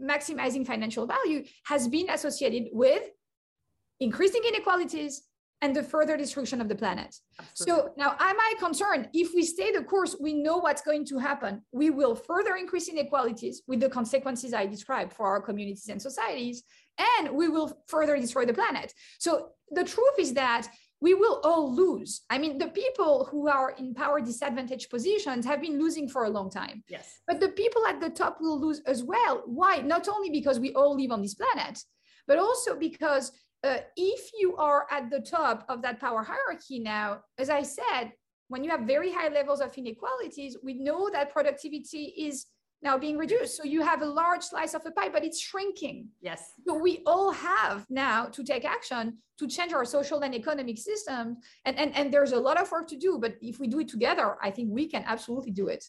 maximizing 0.00 0.66
financial 0.66 1.06
value 1.06 1.44
has 1.64 1.88
been 1.88 2.10
associated 2.10 2.68
with 2.72 3.02
increasing 4.00 4.42
inequalities, 4.46 5.22
and 5.62 5.76
the 5.76 5.82
further 5.82 6.16
destruction 6.16 6.60
of 6.60 6.68
the 6.68 6.74
planet. 6.74 7.14
Absolutely. 7.38 7.82
So 7.84 7.92
now 7.96 8.16
am 8.18 8.40
I 8.40 8.54
concerned 8.58 9.08
if 9.12 9.34
we 9.34 9.42
stay 9.42 9.72
the 9.72 9.82
course, 9.82 10.16
we 10.18 10.34
know 10.34 10.56
what's 10.56 10.82
going 10.82 11.04
to 11.06 11.18
happen. 11.18 11.62
We 11.72 11.90
will 11.90 12.14
further 12.14 12.56
increase 12.56 12.88
inequalities 12.88 13.62
with 13.66 13.80
the 13.80 13.90
consequences 13.90 14.54
I 14.54 14.66
described 14.66 15.12
for 15.12 15.26
our 15.26 15.40
communities 15.40 15.88
and 15.88 16.00
societies, 16.00 16.62
and 16.98 17.30
we 17.30 17.48
will 17.48 17.78
further 17.88 18.16
destroy 18.16 18.46
the 18.46 18.54
planet. 18.54 18.92
So 19.18 19.50
the 19.70 19.84
truth 19.84 20.18
is 20.18 20.34
that 20.34 20.68
we 21.02 21.14
will 21.14 21.40
all 21.44 21.74
lose. 21.74 22.22
I 22.28 22.38
mean, 22.38 22.58
the 22.58 22.68
people 22.68 23.26
who 23.30 23.48
are 23.48 23.70
in 23.70 23.94
power 23.94 24.20
disadvantaged 24.20 24.90
positions 24.90 25.46
have 25.46 25.62
been 25.62 25.78
losing 25.78 26.08
for 26.08 26.24
a 26.24 26.30
long 26.30 26.50
time. 26.50 26.84
Yes. 26.88 27.20
But 27.26 27.40
the 27.40 27.48
people 27.48 27.86
at 27.86 28.00
the 28.00 28.10
top 28.10 28.38
will 28.40 28.60
lose 28.60 28.80
as 28.86 29.02
well. 29.02 29.42
Why? 29.46 29.78
Not 29.78 30.08
only 30.08 30.30
because 30.30 30.60
we 30.60 30.74
all 30.74 30.94
live 30.94 31.10
on 31.10 31.22
this 31.22 31.34
planet, 31.34 31.82
but 32.26 32.38
also 32.38 32.76
because 32.76 33.32
uh, 33.62 33.78
if 33.96 34.30
you 34.38 34.56
are 34.56 34.86
at 34.90 35.10
the 35.10 35.20
top 35.20 35.64
of 35.68 35.82
that 35.82 36.00
power 36.00 36.22
hierarchy 36.22 36.78
now, 36.78 37.20
as 37.38 37.50
I 37.50 37.62
said, 37.62 38.12
when 38.48 38.64
you 38.64 38.70
have 38.70 38.80
very 38.80 39.12
high 39.12 39.28
levels 39.28 39.60
of 39.60 39.76
inequalities, 39.76 40.56
we 40.62 40.74
know 40.74 41.08
that 41.10 41.32
productivity 41.32 42.14
is 42.16 42.46
now 42.82 42.96
being 42.96 43.18
reduced. 43.18 43.56
So 43.56 43.64
you 43.64 43.82
have 43.82 44.02
a 44.02 44.06
large 44.06 44.42
slice 44.42 44.74
of 44.74 44.82
the 44.82 44.90
pie, 44.90 45.10
but 45.10 45.24
it's 45.24 45.40
shrinking. 45.40 46.08
Yes. 46.20 46.52
So 46.66 46.74
we 46.74 47.02
all 47.06 47.30
have 47.30 47.86
now 47.90 48.26
to 48.26 48.42
take 48.42 48.64
action 48.64 49.18
to 49.38 49.46
change 49.46 49.72
our 49.72 49.84
social 49.84 50.20
and 50.22 50.34
economic 50.34 50.78
systems. 50.78 51.38
And, 51.64 51.78
and, 51.78 51.94
and 51.94 52.12
there's 52.12 52.32
a 52.32 52.40
lot 52.40 52.60
of 52.60 52.70
work 52.70 52.88
to 52.88 52.96
do, 52.96 53.18
but 53.20 53.36
if 53.40 53.60
we 53.60 53.68
do 53.68 53.80
it 53.80 53.88
together, 53.88 54.36
I 54.42 54.50
think 54.50 54.70
we 54.72 54.86
can 54.86 55.04
absolutely 55.06 55.52
do 55.52 55.68
it. 55.68 55.84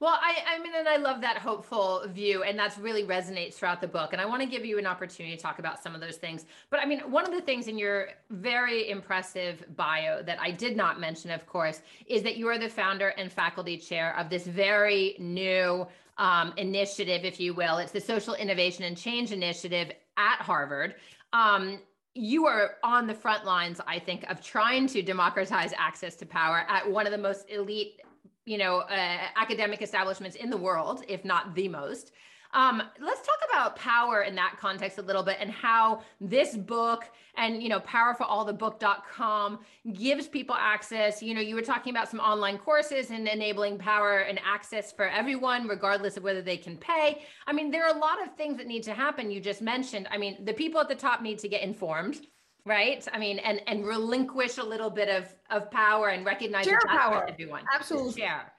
Well, 0.00 0.16
I, 0.22 0.54
I 0.54 0.62
mean, 0.62 0.74
and 0.76 0.88
I 0.88 0.96
love 0.96 1.20
that 1.22 1.38
hopeful 1.38 2.04
view, 2.06 2.44
and 2.44 2.56
that's 2.56 2.78
really 2.78 3.02
resonates 3.02 3.54
throughout 3.54 3.80
the 3.80 3.88
book. 3.88 4.12
And 4.12 4.22
I 4.22 4.26
want 4.26 4.42
to 4.42 4.48
give 4.48 4.64
you 4.64 4.78
an 4.78 4.86
opportunity 4.86 5.34
to 5.34 5.42
talk 5.42 5.58
about 5.58 5.82
some 5.82 5.92
of 5.92 6.00
those 6.00 6.16
things. 6.16 6.46
But 6.70 6.78
I 6.78 6.86
mean, 6.86 7.00
one 7.10 7.24
of 7.24 7.32
the 7.32 7.40
things 7.40 7.66
in 7.66 7.76
your 7.76 8.10
very 8.30 8.90
impressive 8.90 9.64
bio 9.76 10.22
that 10.22 10.38
I 10.40 10.52
did 10.52 10.76
not 10.76 11.00
mention, 11.00 11.32
of 11.32 11.46
course, 11.46 11.82
is 12.06 12.22
that 12.22 12.36
you 12.36 12.46
are 12.46 12.58
the 12.58 12.68
founder 12.68 13.08
and 13.08 13.32
faculty 13.32 13.76
chair 13.76 14.16
of 14.16 14.30
this 14.30 14.46
very 14.46 15.16
new 15.18 15.84
um, 16.16 16.52
initiative, 16.56 17.24
if 17.24 17.40
you 17.40 17.52
will. 17.52 17.78
It's 17.78 17.92
the 17.92 18.00
Social 18.00 18.34
Innovation 18.34 18.84
and 18.84 18.96
Change 18.96 19.32
Initiative 19.32 19.90
at 20.16 20.36
Harvard. 20.36 20.94
Um, 21.32 21.80
you 22.14 22.46
are 22.46 22.76
on 22.84 23.08
the 23.08 23.14
front 23.14 23.44
lines, 23.44 23.80
I 23.86 23.98
think, 23.98 24.24
of 24.30 24.40
trying 24.40 24.86
to 24.88 25.02
democratize 25.02 25.72
access 25.76 26.14
to 26.16 26.26
power 26.26 26.64
at 26.68 26.88
one 26.88 27.06
of 27.06 27.12
the 27.12 27.18
most 27.18 27.50
elite 27.50 28.00
you 28.48 28.56
know, 28.56 28.78
uh, 28.78 29.18
academic 29.36 29.82
establishments 29.82 30.36
in 30.36 30.48
the 30.48 30.56
world, 30.56 31.04
if 31.06 31.24
not 31.24 31.54
the 31.54 31.68
most. 31.68 32.12
Um, 32.54 32.82
let's 32.98 33.20
talk 33.20 33.38
about 33.50 33.76
power 33.76 34.22
in 34.22 34.34
that 34.36 34.56
context 34.58 34.96
a 34.96 35.02
little 35.02 35.22
bit 35.22 35.36
and 35.38 35.50
how 35.50 36.00
this 36.18 36.56
book 36.56 37.04
and, 37.36 37.62
you 37.62 37.68
know, 37.68 37.80
powerforallthebook.com 37.80 39.58
gives 39.92 40.26
people 40.28 40.56
access. 40.58 41.22
You 41.22 41.34
know, 41.34 41.42
you 41.42 41.54
were 41.54 41.62
talking 41.62 41.94
about 41.94 42.08
some 42.08 42.20
online 42.20 42.56
courses 42.56 43.10
and 43.10 43.28
enabling 43.28 43.76
power 43.76 44.20
and 44.20 44.40
access 44.42 44.92
for 44.92 45.06
everyone, 45.08 45.68
regardless 45.68 46.16
of 46.16 46.22
whether 46.22 46.40
they 46.40 46.56
can 46.56 46.78
pay. 46.78 47.22
I 47.46 47.52
mean, 47.52 47.70
there 47.70 47.84
are 47.86 47.94
a 47.94 47.98
lot 47.98 48.22
of 48.22 48.34
things 48.34 48.56
that 48.56 48.66
need 48.66 48.82
to 48.84 48.94
happen. 48.94 49.30
You 49.30 49.40
just 49.40 49.60
mentioned, 49.60 50.08
I 50.10 50.16
mean, 50.16 50.42
the 50.46 50.54
people 50.54 50.80
at 50.80 50.88
the 50.88 50.94
top 50.94 51.20
need 51.20 51.38
to 51.40 51.48
get 51.48 51.60
informed 51.60 52.26
right? 52.68 53.06
I 53.12 53.18
mean 53.18 53.38
and 53.38 53.60
and 53.66 53.86
relinquish 53.86 54.58
a 54.58 54.62
little 54.62 54.90
bit 54.90 55.08
of 55.08 55.34
of 55.50 55.70
power 55.70 56.08
and 56.08 56.24
recognize 56.24 56.66
share 56.66 56.78
power. 56.86 57.26
everyone 57.28 57.64
absolutely. 57.74 58.20
share. 58.22 58.52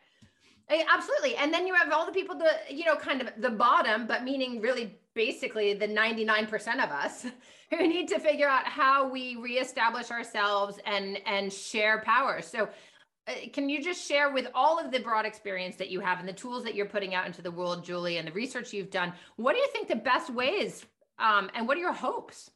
Eh, 0.69 0.83
absolutely. 0.91 1.35
And 1.35 1.53
then 1.53 1.65
you 1.65 1.73
have 1.73 1.91
all 1.91 2.05
the 2.05 2.11
people 2.11 2.35
the 2.35 2.51
you 2.69 2.85
know 2.85 2.95
kind 2.95 3.21
of 3.21 3.29
the 3.37 3.49
bottom 3.49 4.07
but 4.07 4.23
meaning 4.23 4.61
really 4.61 4.99
basically 5.15 5.73
the 5.73 5.87
99% 5.87 6.83
of 6.83 6.91
us 6.91 7.25
who 7.69 7.87
need 7.87 8.07
to 8.07 8.19
figure 8.19 8.47
out 8.47 8.65
how 8.65 9.09
we 9.09 9.35
reestablish 9.35 10.11
ourselves 10.11 10.79
and 10.85 11.19
and 11.25 11.53
share 11.53 12.01
power. 12.01 12.41
So 12.41 12.69
uh, 13.27 13.33
can 13.53 13.69
you 13.69 13.83
just 13.83 14.07
share 14.07 14.31
with 14.31 14.47
all 14.55 14.79
of 14.79 14.91
the 14.91 14.99
broad 14.99 15.25
experience 15.25 15.75
that 15.75 15.89
you 15.89 15.99
have 15.99 16.19
and 16.19 16.27
the 16.27 16.33
tools 16.33 16.63
that 16.63 16.73
you're 16.73 16.87
putting 16.87 17.13
out 17.13 17.27
into 17.27 17.41
the 17.41 17.51
world 17.51 17.83
julie 17.83 18.17
and 18.17 18.27
the 18.27 18.31
research 18.31 18.73
you've 18.73 18.89
done 18.89 19.13
what 19.35 19.53
do 19.53 19.59
you 19.59 19.67
think 19.71 19.87
the 19.87 19.95
best 19.95 20.29
ways 20.33 20.85
um, 21.19 21.49
and 21.53 21.67
what 21.67 21.77
are 21.77 21.81
your 21.81 21.93
hopes 21.93 22.49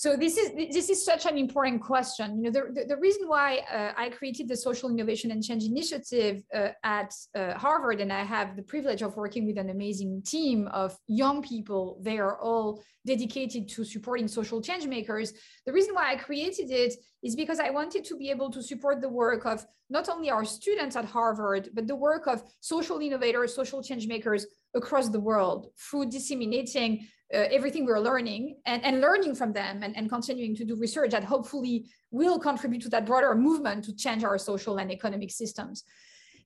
so 0.00 0.16
this 0.16 0.38
is 0.38 0.52
this 0.72 0.88
is 0.88 1.04
such 1.04 1.26
an 1.26 1.36
important 1.36 1.82
question. 1.82 2.42
You 2.42 2.44
know, 2.44 2.50
the, 2.50 2.72
the, 2.72 2.84
the 2.94 2.96
reason 2.96 3.28
why 3.28 3.58
uh, 3.70 3.92
I 3.98 4.08
created 4.08 4.48
the 4.48 4.56
Social 4.56 4.88
Innovation 4.88 5.30
and 5.30 5.44
Change 5.44 5.64
Initiative 5.64 6.42
uh, 6.54 6.68
at 6.82 7.12
uh, 7.34 7.52
Harvard, 7.52 8.00
and 8.00 8.10
I 8.10 8.24
have 8.24 8.56
the 8.56 8.62
privilege 8.62 9.02
of 9.02 9.18
working 9.18 9.44
with 9.46 9.58
an 9.58 9.68
amazing 9.68 10.22
team 10.24 10.68
of 10.68 10.96
young 11.06 11.42
people. 11.42 12.00
They 12.00 12.18
are 12.18 12.40
all 12.40 12.82
dedicated 13.06 13.68
to 13.74 13.84
supporting 13.84 14.26
social 14.26 14.62
change 14.62 14.86
makers. 14.86 15.34
The 15.66 15.72
reason 15.74 15.94
why 15.94 16.12
I 16.12 16.16
created 16.16 16.70
it 16.70 16.94
is 17.22 17.36
because 17.36 17.60
I 17.60 17.68
wanted 17.68 18.02
to 18.06 18.16
be 18.16 18.30
able 18.30 18.50
to 18.52 18.62
support 18.62 19.02
the 19.02 19.10
work 19.10 19.44
of 19.44 19.66
not 19.90 20.08
only 20.08 20.30
our 20.30 20.46
students 20.46 20.96
at 20.96 21.04
Harvard, 21.04 21.68
but 21.74 21.86
the 21.86 22.02
work 22.08 22.26
of 22.26 22.42
social 22.60 23.00
innovators, 23.00 23.54
social 23.54 23.82
change 23.82 24.06
makers 24.06 24.46
across 24.74 25.10
the 25.10 25.20
world 25.20 25.66
through 25.78 26.06
disseminating 26.06 27.06
uh, 27.32 27.46
everything 27.50 27.84
we're 27.84 28.00
learning 28.00 28.56
and, 28.66 28.84
and 28.84 29.00
learning 29.00 29.34
from 29.34 29.52
them 29.52 29.82
and, 29.82 29.96
and 29.96 30.08
continuing 30.08 30.54
to 30.56 30.64
do 30.64 30.74
research 30.76 31.10
that 31.12 31.24
hopefully 31.24 31.86
will 32.10 32.38
contribute 32.38 32.82
to 32.82 32.88
that 32.88 33.06
broader 33.06 33.34
movement 33.34 33.84
to 33.84 33.94
change 33.94 34.24
our 34.24 34.38
social 34.38 34.78
and 34.78 34.90
economic 34.90 35.30
systems. 35.30 35.84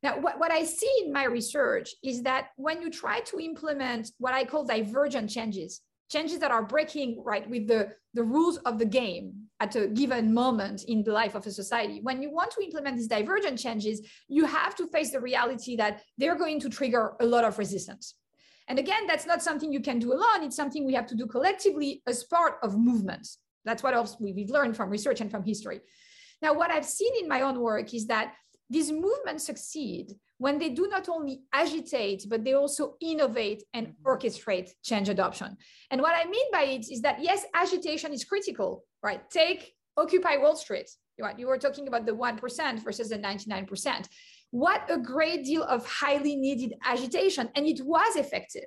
Now, 0.02 0.18
what, 0.18 0.38
what 0.38 0.52
I 0.52 0.64
see 0.64 0.92
in 1.04 1.12
my 1.12 1.24
research 1.24 1.94
is 2.02 2.22
that 2.24 2.48
when 2.56 2.82
you 2.82 2.90
try 2.90 3.20
to 3.20 3.40
implement 3.40 4.10
what 4.18 4.34
I 4.34 4.44
call 4.44 4.64
divergent 4.64 5.30
changes, 5.30 5.80
changes 6.12 6.38
that 6.40 6.50
are 6.50 6.62
breaking 6.62 7.22
right 7.24 7.48
with 7.48 7.66
the, 7.66 7.88
the 8.12 8.22
rules 8.22 8.58
of 8.58 8.78
the 8.78 8.84
game 8.84 9.32
at 9.60 9.74
a 9.76 9.88
given 9.88 10.34
moment 10.34 10.84
in 10.84 11.02
the 11.02 11.12
life 11.12 11.34
of 11.34 11.46
a 11.46 11.50
society, 11.50 12.00
when 12.02 12.20
you 12.20 12.30
want 12.30 12.50
to 12.50 12.62
implement 12.62 12.98
these 12.98 13.08
divergent 13.08 13.58
changes, 13.58 14.06
you 14.28 14.44
have 14.44 14.74
to 14.76 14.86
face 14.88 15.10
the 15.12 15.20
reality 15.20 15.76
that 15.76 16.02
they're 16.18 16.36
going 16.36 16.60
to 16.60 16.68
trigger 16.68 17.14
a 17.20 17.24
lot 17.24 17.44
of 17.44 17.58
resistance. 17.58 18.14
And 18.68 18.78
again, 18.78 19.06
that's 19.06 19.26
not 19.26 19.42
something 19.42 19.72
you 19.72 19.80
can 19.80 19.98
do 19.98 20.12
alone. 20.12 20.42
It's 20.42 20.56
something 20.56 20.86
we 20.86 20.94
have 20.94 21.06
to 21.08 21.14
do 21.14 21.26
collectively 21.26 22.02
as 22.06 22.24
part 22.24 22.58
of 22.62 22.78
movements. 22.78 23.38
That's 23.64 23.82
what 23.82 23.94
else 23.94 24.16
we've 24.20 24.50
learned 24.50 24.76
from 24.76 24.90
research 24.90 25.20
and 25.20 25.30
from 25.30 25.44
history. 25.44 25.80
Now, 26.42 26.54
what 26.54 26.70
I've 26.70 26.84
seen 26.84 27.12
in 27.20 27.28
my 27.28 27.42
own 27.42 27.60
work 27.60 27.92
is 27.94 28.06
that 28.06 28.34
these 28.70 28.90
movements 28.90 29.44
succeed 29.44 30.12
when 30.38 30.58
they 30.58 30.70
do 30.70 30.88
not 30.88 31.08
only 31.08 31.42
agitate, 31.52 32.24
but 32.28 32.44
they 32.44 32.54
also 32.54 32.96
innovate 33.00 33.62
and 33.72 33.88
mm-hmm. 33.88 34.06
orchestrate 34.06 34.70
change 34.82 35.08
adoption. 35.08 35.56
And 35.90 36.00
what 36.00 36.14
I 36.14 36.28
mean 36.28 36.46
by 36.52 36.62
it 36.62 36.90
is 36.90 37.02
that, 37.02 37.22
yes, 37.22 37.44
agitation 37.54 38.12
is 38.12 38.24
critical, 38.24 38.84
right? 39.02 39.22
Take 39.30 39.74
Occupy 39.96 40.38
Wall 40.38 40.56
Street. 40.56 40.90
You 41.38 41.46
were 41.46 41.58
talking 41.58 41.86
about 41.86 42.06
the 42.06 42.12
1% 42.12 42.82
versus 42.82 43.10
the 43.10 43.18
99% 43.18 44.08
what 44.54 44.88
a 44.88 44.96
great 44.96 45.44
deal 45.44 45.64
of 45.64 45.84
highly 45.84 46.36
needed 46.36 46.74
agitation. 46.84 47.50
And 47.56 47.66
it 47.66 47.84
was 47.84 48.14
effective. 48.14 48.66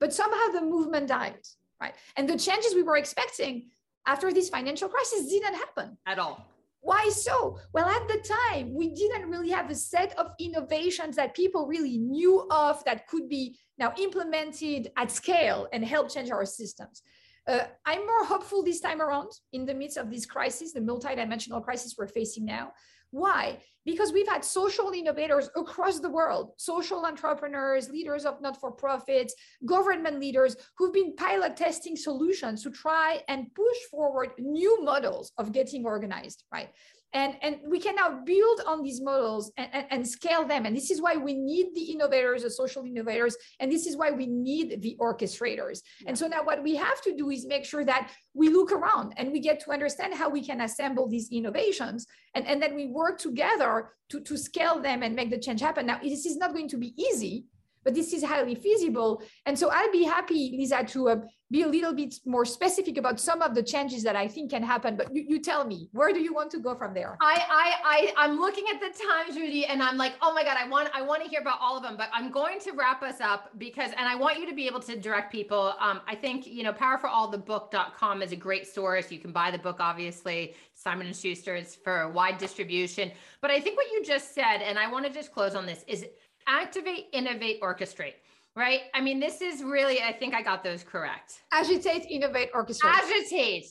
But 0.00 0.12
somehow 0.12 0.52
the 0.52 0.62
movement 0.62 1.06
died, 1.06 1.38
right? 1.80 1.94
And 2.16 2.28
the 2.28 2.36
changes 2.36 2.74
we 2.74 2.82
were 2.82 2.96
expecting 2.96 3.70
after 4.04 4.32
this 4.32 4.48
financial 4.48 4.88
crisis 4.88 5.30
didn't 5.30 5.54
happen 5.54 5.96
at 6.06 6.18
all. 6.18 6.44
Why 6.80 7.08
so? 7.10 7.60
Well, 7.72 7.86
at 7.86 8.08
the 8.08 8.18
time, 8.50 8.74
we 8.74 8.88
didn't 8.88 9.30
really 9.30 9.50
have 9.50 9.70
a 9.70 9.76
set 9.76 10.12
of 10.18 10.32
innovations 10.40 11.14
that 11.14 11.34
people 11.34 11.68
really 11.68 11.98
knew 11.98 12.44
of 12.50 12.82
that 12.84 13.06
could 13.06 13.28
be 13.28 13.60
now 13.78 13.92
implemented 13.96 14.90
at 14.96 15.08
scale 15.12 15.68
and 15.72 15.84
help 15.84 16.12
change 16.12 16.32
our 16.32 16.44
systems. 16.46 17.02
Uh, 17.46 17.60
I'm 17.86 18.04
more 18.04 18.24
hopeful 18.24 18.64
this 18.64 18.80
time 18.80 19.00
around 19.00 19.30
in 19.52 19.66
the 19.66 19.74
midst 19.74 19.98
of 19.98 20.10
this 20.10 20.26
crisis, 20.26 20.72
the 20.72 20.80
multidimensional 20.80 21.62
crisis 21.62 21.94
we're 21.96 22.08
facing 22.08 22.44
now. 22.44 22.72
Why? 23.10 23.58
Because 23.86 24.12
we've 24.12 24.28
had 24.28 24.44
social 24.44 24.90
innovators 24.90 25.48
across 25.56 25.98
the 25.98 26.10
world, 26.10 26.52
social 26.58 27.06
entrepreneurs, 27.06 27.88
leaders 27.88 28.26
of 28.26 28.42
not 28.42 28.60
for 28.60 28.70
profits, 28.70 29.34
government 29.64 30.20
leaders 30.20 30.56
who've 30.76 30.92
been 30.92 31.16
pilot 31.16 31.56
testing 31.56 31.96
solutions 31.96 32.62
to 32.64 32.70
try 32.70 33.22
and 33.28 33.46
push 33.54 33.78
forward 33.90 34.30
new 34.38 34.84
models 34.84 35.32
of 35.38 35.52
getting 35.52 35.86
organized, 35.86 36.44
right? 36.52 36.68
And 37.14 37.36
and 37.42 37.56
we 37.66 37.80
can 37.80 37.96
now 37.96 38.20
build 38.24 38.60
on 38.66 38.82
these 38.82 39.00
models 39.00 39.50
and, 39.56 39.68
and, 39.72 39.86
and, 39.90 40.08
scale 40.08 40.46
them. 40.46 40.66
And 40.66 40.76
this 40.76 40.90
is 40.90 41.00
why 41.00 41.16
we 41.16 41.34
need 41.34 41.68
the 41.74 41.84
innovators 41.92 42.42
the 42.42 42.50
social 42.50 42.84
innovators. 42.84 43.36
And 43.60 43.72
this 43.72 43.86
is 43.86 43.96
why 43.96 44.10
we 44.10 44.26
need 44.26 44.82
the 44.82 44.96
orchestrators. 45.00 45.80
Yeah. 46.00 46.08
and 46.08 46.18
so 46.18 46.26
now 46.26 46.42
what 46.44 46.62
we 46.62 46.76
have 46.76 47.00
to 47.02 47.16
do 47.16 47.30
is 47.30 47.46
make 47.46 47.64
sure 47.64 47.84
that 47.84 48.10
we 48.34 48.50
look 48.50 48.72
around 48.72 49.14
and 49.16 49.32
we 49.32 49.40
get 49.40 49.60
to 49.60 49.70
understand 49.70 50.14
how 50.14 50.28
we 50.28 50.44
can 50.44 50.60
assemble 50.60 51.08
these 51.08 51.28
innovations. 51.32 52.06
And, 52.34 52.46
and 52.46 52.60
then 52.62 52.74
we 52.74 52.86
work 52.86 53.18
together 53.18 53.90
to, 54.10 54.20
to 54.20 54.36
scale 54.36 54.80
them 54.80 55.02
and 55.02 55.16
make 55.16 55.30
the 55.30 55.38
change 55.38 55.60
happen. 55.60 55.86
Now 55.86 56.00
this 56.02 56.26
is 56.26 56.36
not 56.36 56.52
going 56.52 56.68
to 56.68 56.76
be 56.76 56.94
easy 57.00 57.46
but 57.84 57.94
this 57.94 58.12
is 58.12 58.22
highly 58.22 58.54
feasible. 58.54 59.22
And 59.46 59.58
so 59.58 59.70
I'd 59.70 59.92
be 59.92 60.04
happy, 60.04 60.54
Lisa, 60.56 60.84
to 60.84 61.08
uh, 61.08 61.16
be 61.50 61.62
a 61.62 61.66
little 61.66 61.94
bit 61.94 62.14
more 62.26 62.44
specific 62.44 62.98
about 62.98 63.18
some 63.18 63.40
of 63.40 63.54
the 63.54 63.62
changes 63.62 64.02
that 64.02 64.16
I 64.16 64.28
think 64.28 64.50
can 64.50 64.62
happen. 64.62 64.96
But 64.96 65.14
you, 65.14 65.24
you 65.26 65.40
tell 65.40 65.64
me, 65.64 65.88
where 65.92 66.12
do 66.12 66.20
you 66.20 66.34
want 66.34 66.50
to 66.50 66.58
go 66.58 66.74
from 66.74 66.92
there? 66.92 67.16
I, 67.22 67.42
I, 67.50 67.74
I, 67.84 68.24
I'm 68.24 68.38
looking 68.38 68.64
at 68.72 68.80
the 68.80 68.90
time, 69.02 69.34
Rudy, 69.34 69.64
and 69.64 69.82
I'm 69.82 69.96
like, 69.96 70.14
oh 70.20 70.34
my 70.34 70.44
God, 70.44 70.56
I 70.58 70.68
want, 70.68 70.90
I 70.94 71.00
want 71.02 71.22
to 71.22 71.28
hear 71.28 71.40
about 71.40 71.58
all 71.60 71.76
of 71.76 71.82
them. 71.82 71.96
But 71.96 72.10
I'm 72.12 72.30
going 72.30 72.60
to 72.60 72.72
wrap 72.72 73.02
us 73.02 73.20
up 73.20 73.50
because, 73.56 73.92
and 73.96 74.06
I 74.06 74.14
want 74.14 74.38
you 74.38 74.46
to 74.48 74.54
be 74.54 74.66
able 74.66 74.80
to 74.80 74.96
direct 74.96 75.32
people. 75.32 75.74
Um, 75.80 76.00
I 76.06 76.14
think 76.14 76.46
you 76.46 76.62
know, 76.62 76.72
powerforallthebook.com 76.72 78.22
is 78.22 78.32
a 78.32 78.36
great 78.36 78.66
source. 78.66 79.10
You 79.10 79.18
can 79.18 79.32
buy 79.32 79.50
the 79.50 79.58
book, 79.58 79.76
obviously. 79.80 80.54
Simon 80.74 81.06
and 81.06 81.16
Schuster 81.16 81.56
is 81.56 81.74
for 81.74 82.08
wide 82.10 82.38
distribution. 82.38 83.10
But 83.40 83.50
I 83.50 83.60
think 83.60 83.76
what 83.76 83.90
you 83.90 84.04
just 84.04 84.34
said, 84.34 84.58
and 84.58 84.78
I 84.78 84.90
want 84.90 85.06
to 85.06 85.12
just 85.12 85.32
close 85.32 85.54
on 85.54 85.66
this, 85.66 85.84
is 85.88 86.06
activate, 86.46 87.06
innovate, 87.12 87.60
orchestrate 87.60 88.14
right? 88.58 88.80
I 88.92 89.00
mean, 89.00 89.20
this 89.20 89.40
is 89.40 89.62
really, 89.62 90.02
I 90.02 90.12
think 90.12 90.34
I 90.34 90.42
got 90.42 90.64
those 90.64 90.82
correct. 90.82 91.40
Agitate, 91.52 92.06
innovate, 92.10 92.52
orchestrate. 92.52 92.92
Agitate. 92.92 93.66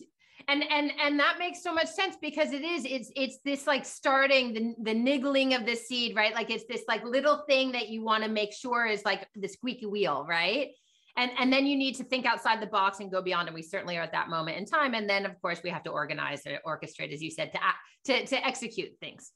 And 0.47 0.63
and 0.63 0.91
and 1.03 1.19
that 1.19 1.37
makes 1.39 1.61
so 1.61 1.73
much 1.73 1.89
sense 1.89 2.15
because 2.21 2.53
it 2.53 2.63
is 2.63 2.85
it's 2.85 3.11
it's 3.17 3.39
this 3.43 3.67
like 3.67 3.83
starting 3.83 4.53
the 4.53 4.75
the 4.81 4.93
niggling 4.93 5.53
of 5.53 5.65
the 5.65 5.75
seed, 5.75 6.15
right? 6.15 6.33
Like 6.33 6.49
it's 6.49 6.63
this 6.69 6.83
like 6.87 7.03
little 7.03 7.43
thing 7.49 7.73
that 7.73 7.89
you 7.89 8.01
want 8.01 8.23
to 8.23 8.29
make 8.29 8.53
sure 8.53 8.85
is 8.85 9.03
like 9.03 9.27
the 9.35 9.49
squeaky 9.49 9.87
wheel, 9.87 10.25
right? 10.29 10.69
And 11.17 11.31
and 11.37 11.51
then 11.51 11.65
you 11.65 11.75
need 11.75 11.95
to 11.95 12.05
think 12.05 12.25
outside 12.25 12.61
the 12.61 12.67
box 12.67 13.01
and 13.01 13.11
go 13.11 13.21
beyond. 13.21 13.49
And 13.49 13.55
we 13.55 13.61
certainly 13.61 13.97
are 13.97 14.03
at 14.03 14.13
that 14.13 14.29
moment 14.29 14.57
in 14.57 14.65
time. 14.65 14.93
And 14.93 15.09
then 15.09 15.25
of 15.25 15.33
course 15.41 15.59
we 15.63 15.69
have 15.69 15.83
to 15.83 15.89
organize 15.89 16.43
and 16.45 16.59
orchestrate, 16.65 17.11
as 17.11 17.21
you 17.21 17.31
said, 17.31 17.51
to 17.51 17.61
act, 17.61 17.79
to 18.05 18.25
to 18.27 18.47
execute 18.47 18.91
things. 19.01 19.33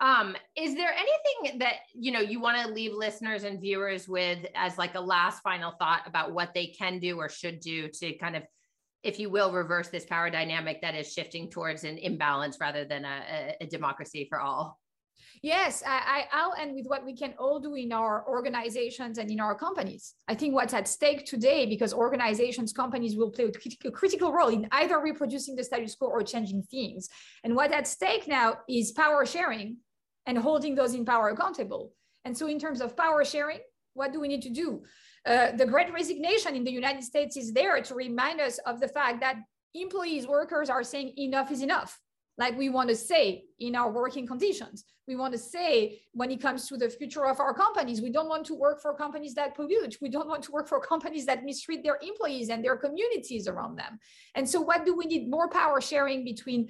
Um, 0.00 0.36
is 0.56 0.74
there 0.74 0.92
anything 0.92 1.58
that 1.60 1.74
you 1.94 2.12
know 2.12 2.20
you 2.20 2.40
want 2.40 2.60
to 2.60 2.72
leave 2.72 2.92
listeners 2.92 3.44
and 3.44 3.60
viewers 3.60 4.08
with 4.08 4.44
as 4.54 4.78
like 4.78 4.94
a 4.94 5.00
last 5.00 5.42
final 5.42 5.72
thought 5.78 6.02
about 6.06 6.32
what 6.32 6.54
they 6.54 6.66
can 6.66 6.98
do 6.98 7.18
or 7.18 7.28
should 7.28 7.60
do 7.60 7.88
to 7.88 8.12
kind 8.14 8.36
of, 8.36 8.42
if 9.02 9.18
you 9.18 9.30
will, 9.30 9.52
reverse 9.52 9.88
this 9.88 10.04
power 10.04 10.30
dynamic 10.30 10.82
that 10.82 10.94
is 10.94 11.12
shifting 11.12 11.50
towards 11.50 11.84
an 11.84 11.98
imbalance 11.98 12.58
rather 12.60 12.84
than 12.84 13.04
a, 13.04 13.54
a 13.60 13.66
democracy 13.66 14.26
for 14.28 14.40
all? 14.40 14.78
Yes, 15.42 15.82
I, 15.84 16.26
I'll 16.30 16.54
end 16.54 16.76
with 16.76 16.86
what 16.86 17.04
we 17.04 17.16
can 17.16 17.34
all 17.36 17.58
do 17.58 17.74
in 17.74 17.92
our 17.92 18.24
organizations 18.28 19.18
and 19.18 19.28
in 19.28 19.40
our 19.40 19.56
companies. 19.56 20.14
I 20.28 20.36
think 20.36 20.54
what's 20.54 20.72
at 20.72 20.86
stake 20.86 21.26
today, 21.26 21.66
because 21.66 21.92
organizations, 21.92 22.72
companies 22.72 23.16
will 23.16 23.30
play 23.30 23.50
a 23.84 23.90
critical 23.90 24.32
role 24.32 24.50
in 24.50 24.68
either 24.70 25.00
reproducing 25.00 25.56
the 25.56 25.64
status 25.64 25.96
quo 25.96 26.06
or 26.06 26.22
changing 26.22 26.62
things. 26.70 27.08
And 27.42 27.56
what 27.56 27.72
at 27.72 27.88
stake 27.88 28.28
now 28.28 28.58
is 28.68 28.92
power 28.92 29.26
sharing 29.26 29.78
and 30.26 30.38
holding 30.38 30.76
those 30.76 30.94
in 30.94 31.04
power 31.04 31.30
accountable. 31.30 31.92
And 32.24 32.38
so, 32.38 32.46
in 32.46 32.60
terms 32.60 32.80
of 32.80 32.96
power 32.96 33.24
sharing, 33.24 33.58
what 33.94 34.12
do 34.12 34.20
we 34.20 34.28
need 34.28 34.42
to 34.42 34.50
do? 34.50 34.84
Uh, 35.26 35.50
the 35.56 35.66
great 35.66 35.92
resignation 35.92 36.54
in 36.54 36.62
the 36.62 36.70
United 36.70 37.02
States 37.02 37.36
is 37.36 37.52
there 37.52 37.82
to 37.82 37.94
remind 37.96 38.40
us 38.40 38.58
of 38.58 38.78
the 38.78 38.86
fact 38.86 39.18
that 39.20 39.38
employees, 39.74 40.24
workers 40.24 40.70
are 40.70 40.84
saying 40.84 41.14
enough 41.18 41.50
is 41.50 41.62
enough 41.62 41.98
like 42.42 42.58
we 42.58 42.68
want 42.78 42.88
to 42.94 42.96
say 42.96 43.24
in 43.66 43.72
our 43.80 43.90
working 44.02 44.26
conditions. 44.26 44.78
We 45.06 45.14
want 45.22 45.32
to 45.36 45.42
say 45.54 46.00
when 46.20 46.28
it 46.34 46.40
comes 46.46 46.60
to 46.70 46.74
the 46.82 46.88
future 46.98 47.24
of 47.32 47.38
our 47.44 47.54
companies, 47.64 47.98
we 48.06 48.10
don't 48.16 48.30
want 48.34 48.44
to 48.50 48.54
work 48.66 48.78
for 48.84 48.92
companies 49.04 49.34
that 49.38 49.54
pollute. 49.58 49.94
We 50.04 50.10
don't 50.16 50.30
want 50.32 50.42
to 50.46 50.52
work 50.56 50.66
for 50.72 50.80
companies 50.92 51.24
that 51.26 51.44
mistreat 51.44 51.82
their 51.84 51.98
employees 52.10 52.48
and 52.52 52.60
their 52.64 52.78
communities 52.84 53.44
around 53.52 53.74
them. 53.82 53.92
And 54.36 54.44
so, 54.52 54.58
what 54.60 54.80
do 54.86 54.92
we 55.00 55.04
need? 55.12 55.22
More 55.36 55.48
power 55.60 55.78
sharing 55.92 56.20
between 56.32 56.60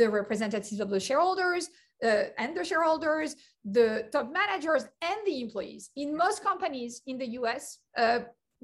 the 0.00 0.08
representatives 0.20 0.80
of 0.84 0.88
the 0.94 1.00
shareholders 1.08 1.64
uh, 2.08 2.24
and 2.42 2.50
the 2.56 2.64
shareholders, 2.70 3.30
the 3.78 3.88
top 4.14 4.26
managers, 4.42 4.82
and 5.10 5.18
the 5.28 5.36
employees. 5.44 5.82
In 6.02 6.08
most 6.24 6.38
companies 6.50 6.92
in 7.10 7.16
the 7.22 7.28
US, 7.40 7.64
uh, 8.02 8.20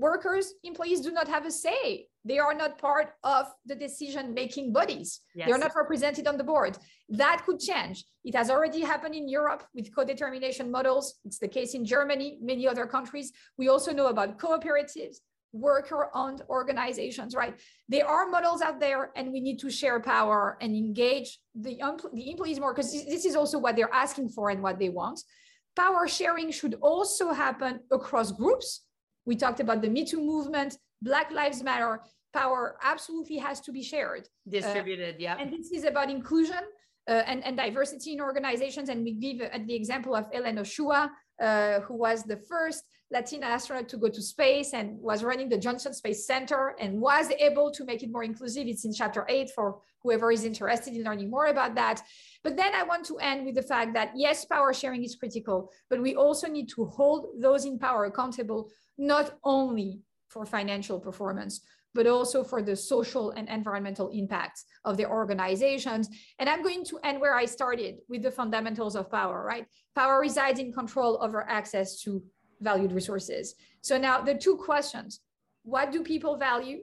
workers, 0.07 0.45
employees 0.71 1.01
do 1.07 1.13
not 1.19 1.29
have 1.35 1.45
a 1.53 1.55
say. 1.67 1.87
They 2.25 2.39
are 2.39 2.55
not 2.55 2.79
part 2.79 3.13
of 3.23 3.53
the 3.67 3.75
decision 3.75 4.33
making 4.33 4.73
bodies. 4.73 5.21
Yes. 5.35 5.49
They're 5.49 5.59
not 5.59 5.73
represented 5.77 6.27
on 6.27 6.39
the 6.39 6.45
board. 6.45 6.79
That 7.11 7.43
could 7.45 7.61
change. 7.61 8.05
It 8.25 8.35
has 8.35 8.49
already 8.51 8.81
happened 8.81 9.15
in 9.15 9.29
Europe 9.29 9.65
with 9.75 9.95
co 9.95 10.05
determination 10.05 10.71
models. 10.71 11.17
It's 11.25 11.39
the 11.39 11.49
case 11.49 11.75
in 11.75 11.85
Germany, 11.85 12.39
many 12.41 12.67
other 12.67 12.87
countries. 12.87 13.33
We 13.59 13.69
also 13.69 13.93
know 13.93 14.07
about 14.07 14.39
cooperatives, 14.39 15.17
worker 15.53 16.09
owned 16.15 16.41
organizations, 16.49 17.35
right? 17.35 17.55
There 17.91 18.07
are 18.07 18.31
models 18.31 18.63
out 18.63 18.81
there, 18.81 19.11
and 19.17 19.31
we 19.31 19.41
need 19.41 19.59
to 19.61 19.71
share 19.71 20.01
power 20.01 20.57
and 20.63 20.75
engage 20.75 21.39
the, 21.55 21.79
the 22.15 22.31
employees 22.31 22.59
more 22.59 22.73
because 22.73 22.91
this 22.93 23.27
is 23.27 23.37
also 23.37 23.59
what 23.59 23.77
they're 23.77 23.95
asking 23.95 24.31
for 24.31 24.49
and 24.49 24.63
what 24.63 24.79
they 24.79 24.89
want. 24.89 25.21
Power 25.77 26.09
sharing 26.09 26.51
should 26.53 26.77
also 26.81 27.33
happen 27.33 27.81
across 27.91 28.33
groups 28.33 28.85
we 29.27 29.37
talked 29.37 29.61
about 29.61 29.81
the 29.81 29.89
Me 29.89 30.05
Too 30.05 30.21
movement, 30.21 30.77
Black 31.05 31.31
Lives 31.31 31.63
Matter. 31.63 32.01
power 32.35 32.77
absolutely 32.83 33.39
has 33.47 33.61
to 33.67 33.71
be 33.79 33.83
shared, 33.93 34.25
distributed. 34.59 35.15
Uh, 35.15 35.27
yeah. 35.27 35.37
And 35.41 35.49
this 35.53 35.71
is 35.71 35.85
about 35.85 36.11
inclusion 36.11 36.63
uh, 37.09 37.23
and, 37.31 37.39
and 37.47 37.57
diversity 37.57 38.11
in 38.15 38.21
organizations. 38.21 38.89
And 38.89 38.99
we 39.09 39.13
give 39.27 39.39
uh, 39.41 39.59
the 39.71 39.77
example 39.81 40.15
of 40.21 40.25
Ellen 40.37 40.59
Ochoa, 40.59 41.03
uh, 41.41 41.81
who 41.85 41.95
was 42.07 42.25
the 42.25 42.39
first 42.51 42.83
Latina 43.13 43.47
astronaut 43.47 43.89
to 43.91 43.97
go 44.05 44.09
to 44.09 44.23
space 44.35 44.71
and 44.79 44.99
was 44.99 45.23
running 45.23 45.49
the 45.49 45.59
Johnson 45.59 45.93
Space 45.95 46.27
Center 46.27 46.75
and 46.81 47.01
was 47.01 47.31
able 47.49 47.71
to 47.77 47.85
make 47.85 48.03
it 48.03 48.11
more 48.11 48.25
inclusive. 48.25 48.67
It's 48.67 48.85
in 48.85 48.93
chapter 48.93 49.25
eight 49.29 49.51
for 49.57 49.67
whoever 50.03 50.33
is 50.33 50.45
interested 50.45 50.95
in 50.97 51.05
learning 51.05 51.31
more 51.31 51.47
about 51.47 51.75
that. 51.77 52.03
But 52.43 52.57
then 52.57 52.75
I 52.75 52.83
want 52.83 53.05
to 53.07 53.19
end 53.19 53.47
with 53.47 53.55
the 53.55 53.63
fact 53.63 53.95
that 53.95 54.13
yes, 54.17 54.45
power 54.45 54.73
sharing 54.75 55.05
is 55.05 55.15
critical, 55.15 55.71
but 55.89 56.03
we 56.03 56.17
also 56.17 56.47
need 56.49 56.69
to 56.71 56.87
hold 56.87 57.23
those 57.39 57.65
in 57.65 57.79
power 57.79 58.07
accountable, 58.07 58.71
not 58.99 59.27
only 59.45 60.01
for 60.35 60.45
financial 60.45 60.99
performance, 60.99 61.61
but 61.95 62.07
also 62.09 62.43
for 62.43 62.61
the 62.61 62.75
social 62.75 63.31
and 63.31 63.49
environmental 63.49 64.09
impacts 64.11 64.65
of 64.85 64.97
their 64.97 65.11
organizations. 65.11 66.11
And 66.41 66.49
I'm 66.51 66.63
going 66.63 66.85
to 66.87 66.99
end 67.05 67.21
where 67.21 67.37
I 67.37 67.47
started 67.47 67.95
with 68.09 68.23
the 68.25 68.33
fundamentals 68.33 68.97
of 68.97 69.11
power, 69.11 69.45
right? 69.47 69.67
Power 69.95 70.21
resides 70.21 70.59
in 70.59 70.73
control 70.73 71.19
over 71.23 71.49
access 71.49 72.01
to 72.03 72.23
valued 72.61 72.93
resources. 72.93 73.55
So 73.81 73.97
now 73.97 74.21
the 74.21 74.35
two 74.35 74.57
questions, 74.57 75.21
what 75.63 75.93
do 75.93 76.03
people 76.03 76.37
value 76.37 76.81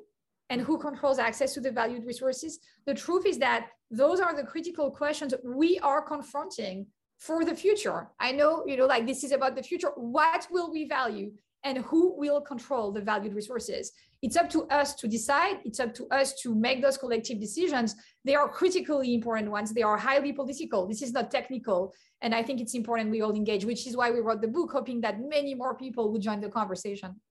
and 0.50 0.62
who 0.62 0.78
controls 0.78 1.20
access 1.20 1.54
to 1.56 1.62
the 1.62 1.72
valued 1.72 2.06
resources? 2.06 2.60
The 2.86 2.94
truth 2.94 3.26
is 3.26 3.38
that 3.40 3.68
those 3.92 4.22
are 4.22 4.36
the 4.36 4.50
critical 4.54 4.90
questions 4.92 5.34
we 5.44 5.78
are 5.80 6.02
confronting 6.02 6.88
for 7.22 7.46
the 7.46 7.56
future. 7.56 8.10
I 8.20 8.32
know, 8.32 8.64
you 8.66 8.76
know, 8.76 8.88
like 8.88 9.06
this 9.06 9.24
is 9.24 9.32
about 9.32 9.56
the 9.56 9.62
future. 9.62 9.92
What 9.96 10.48
will 10.50 10.72
we 10.72 10.88
value 10.88 11.32
and 11.64 11.78
who 11.78 12.18
will 12.18 12.42
control 12.42 12.92
the 12.92 13.02
valued 13.02 13.36
resources? 13.36 13.92
It's 14.24 14.36
up 14.36 14.50
to 14.50 14.64
us 14.64 14.96
to 14.96 15.08
decide. 15.08 15.60
It's 15.64 15.80
up 15.80 15.94
to 15.96 16.08
us 16.08 16.34
to 16.42 16.56
make 16.56 16.82
those 16.82 16.98
collective 16.98 17.40
decisions. 17.40 17.96
They 18.26 18.34
are 18.34 18.50
critically 18.50 19.14
important 19.14 19.52
ones. 19.52 19.72
They 19.72 19.84
are 19.84 19.98
highly 19.98 20.34
political. 20.34 20.88
This 20.88 21.04
is 21.04 21.14
not 21.14 21.30
technical. 21.30 21.94
And 22.22 22.34
I 22.34 22.42
think 22.42 22.60
it's 22.60 22.74
important 22.74 23.12
we 23.12 23.22
all 23.22 23.36
engage, 23.36 23.66
which 23.66 23.86
is 23.86 23.96
why 23.96 24.10
we 24.10 24.20
wrote 24.20 24.42
the 24.42 24.48
book, 24.48 24.72
hoping 24.72 25.02
that 25.02 25.22
many 25.22 25.54
more 25.54 25.76
people 25.76 26.12
would 26.12 26.24
join 26.24 26.42
the 26.42 26.50
conversation. 26.50 27.22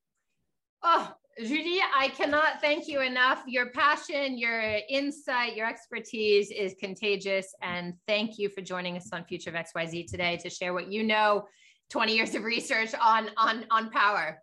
Oh, 0.84 1.12
Julie, 1.46 1.80
I 1.96 2.08
cannot 2.08 2.60
thank 2.60 2.86
you 2.86 3.00
enough. 3.00 3.42
Your 3.46 3.70
passion, 3.70 4.36
your 4.36 4.78
insight, 4.90 5.56
your 5.56 5.66
expertise 5.66 6.50
is 6.50 6.74
contagious. 6.78 7.54
And 7.62 7.94
thank 8.06 8.38
you 8.38 8.50
for 8.50 8.60
joining 8.60 8.98
us 8.98 9.08
on 9.12 9.24
Future 9.24 9.48
of 9.48 9.56
XYZ 9.56 10.06
today 10.06 10.36
to 10.42 10.50
share 10.50 10.74
what 10.74 10.92
you 10.92 11.02
know 11.02 11.46
20 11.88 12.14
years 12.14 12.34
of 12.34 12.44
research 12.44 12.90
on, 13.00 13.30
on, 13.38 13.64
on 13.70 13.90
power. 13.90 14.38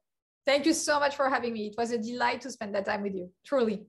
Thank 0.47 0.65
you 0.65 0.73
so 0.73 0.99
much 0.99 1.15
for 1.15 1.29
having 1.29 1.53
me. 1.53 1.67
It 1.67 1.75
was 1.77 1.91
a 1.91 1.99
delight 1.99 2.41
to 2.41 2.51
spend 2.51 2.73
that 2.73 2.85
time 2.85 3.03
with 3.03 3.13
you, 3.13 3.31
truly. 3.45 3.85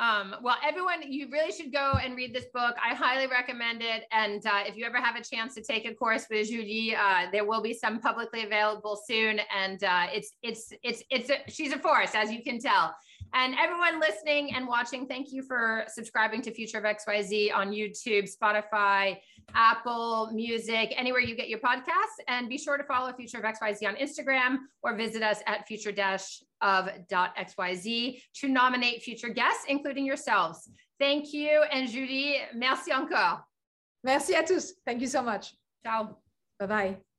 Um, 0.00 0.34
well, 0.42 0.56
everyone, 0.66 1.02
you 1.06 1.28
really 1.30 1.52
should 1.52 1.72
go 1.72 1.98
and 2.02 2.16
read 2.16 2.34
this 2.34 2.46
book. 2.54 2.74
I 2.82 2.94
highly 2.94 3.26
recommend 3.26 3.82
it. 3.82 4.04
And 4.10 4.44
uh, 4.46 4.62
if 4.66 4.74
you 4.74 4.86
ever 4.86 4.96
have 4.96 5.14
a 5.14 5.22
chance 5.22 5.54
to 5.56 5.62
take 5.62 5.84
a 5.84 5.94
course 5.94 6.26
with 6.30 6.48
Julie, 6.48 6.96
uh, 6.96 7.26
there 7.30 7.44
will 7.44 7.60
be 7.60 7.74
some 7.74 8.00
publicly 8.00 8.44
available 8.44 8.98
soon. 9.06 9.40
And 9.54 9.84
uh, 9.84 10.06
it's 10.10 10.32
it's 10.42 10.72
it's 10.82 11.02
it's 11.10 11.28
a, 11.28 11.36
she's 11.48 11.74
a 11.74 11.78
force, 11.78 12.14
as 12.14 12.32
you 12.32 12.42
can 12.42 12.58
tell. 12.58 12.94
And 13.32 13.54
everyone 13.58 14.00
listening 14.00 14.54
and 14.54 14.66
watching, 14.66 15.06
thank 15.06 15.32
you 15.32 15.42
for 15.42 15.84
subscribing 15.88 16.42
to 16.42 16.50
Future 16.52 16.78
of 16.78 16.84
XYZ 16.84 17.54
on 17.54 17.70
YouTube, 17.70 18.28
Spotify, 18.28 19.18
Apple 19.54 20.30
Music, 20.32 20.92
anywhere 20.96 21.20
you 21.20 21.36
get 21.36 21.48
your 21.48 21.60
podcasts. 21.60 22.18
And 22.28 22.48
be 22.48 22.58
sure 22.58 22.76
to 22.76 22.84
follow 22.84 23.12
Future 23.12 23.38
of 23.38 23.44
XYZ 23.44 23.86
on 23.86 23.96
Instagram 23.96 24.58
or 24.82 24.96
visit 24.96 25.22
us 25.22 25.40
at 25.46 25.66
future 25.66 25.90
of 26.60 26.88
.xyz 27.08 28.22
to 28.34 28.48
nominate 28.48 29.02
future 29.02 29.28
guests, 29.28 29.64
including 29.68 30.04
yourselves. 30.04 30.68
Thank 30.98 31.32
you. 31.32 31.64
And 31.72 31.88
Julie, 31.88 32.36
merci 32.54 32.92
encore. 32.92 33.44
Merci 34.04 34.34
à 34.34 34.46
tous. 34.46 34.74
Thank 34.86 35.00
you 35.00 35.08
so 35.08 35.22
much. 35.22 35.54
Ciao. 35.84 36.16
Bye-bye. 36.58 37.09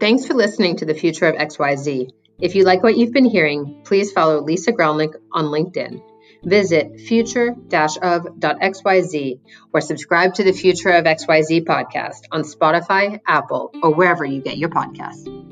Thanks 0.00 0.26
for 0.26 0.34
listening 0.34 0.78
to 0.78 0.84
the 0.84 0.94
Future 0.94 1.26
of 1.26 1.36
XYZ. 1.36 2.10
If 2.40 2.56
you 2.56 2.64
like 2.64 2.82
what 2.82 2.96
you've 2.96 3.12
been 3.12 3.24
hearing, 3.24 3.82
please 3.84 4.10
follow 4.10 4.42
Lisa 4.42 4.72
Grelnick 4.72 5.14
on 5.30 5.44
LinkedIn. 5.44 6.02
Visit 6.42 6.98
future-of.xyz 6.98 9.40
or 9.72 9.80
subscribe 9.80 10.34
to 10.34 10.42
the 10.42 10.52
Future 10.52 10.90
of 10.90 11.04
XYZ 11.04 11.64
podcast 11.64 12.22
on 12.32 12.42
Spotify, 12.42 13.20
Apple, 13.28 13.70
or 13.80 13.94
wherever 13.94 14.24
you 14.24 14.42
get 14.42 14.58
your 14.58 14.70
podcasts. 14.70 15.51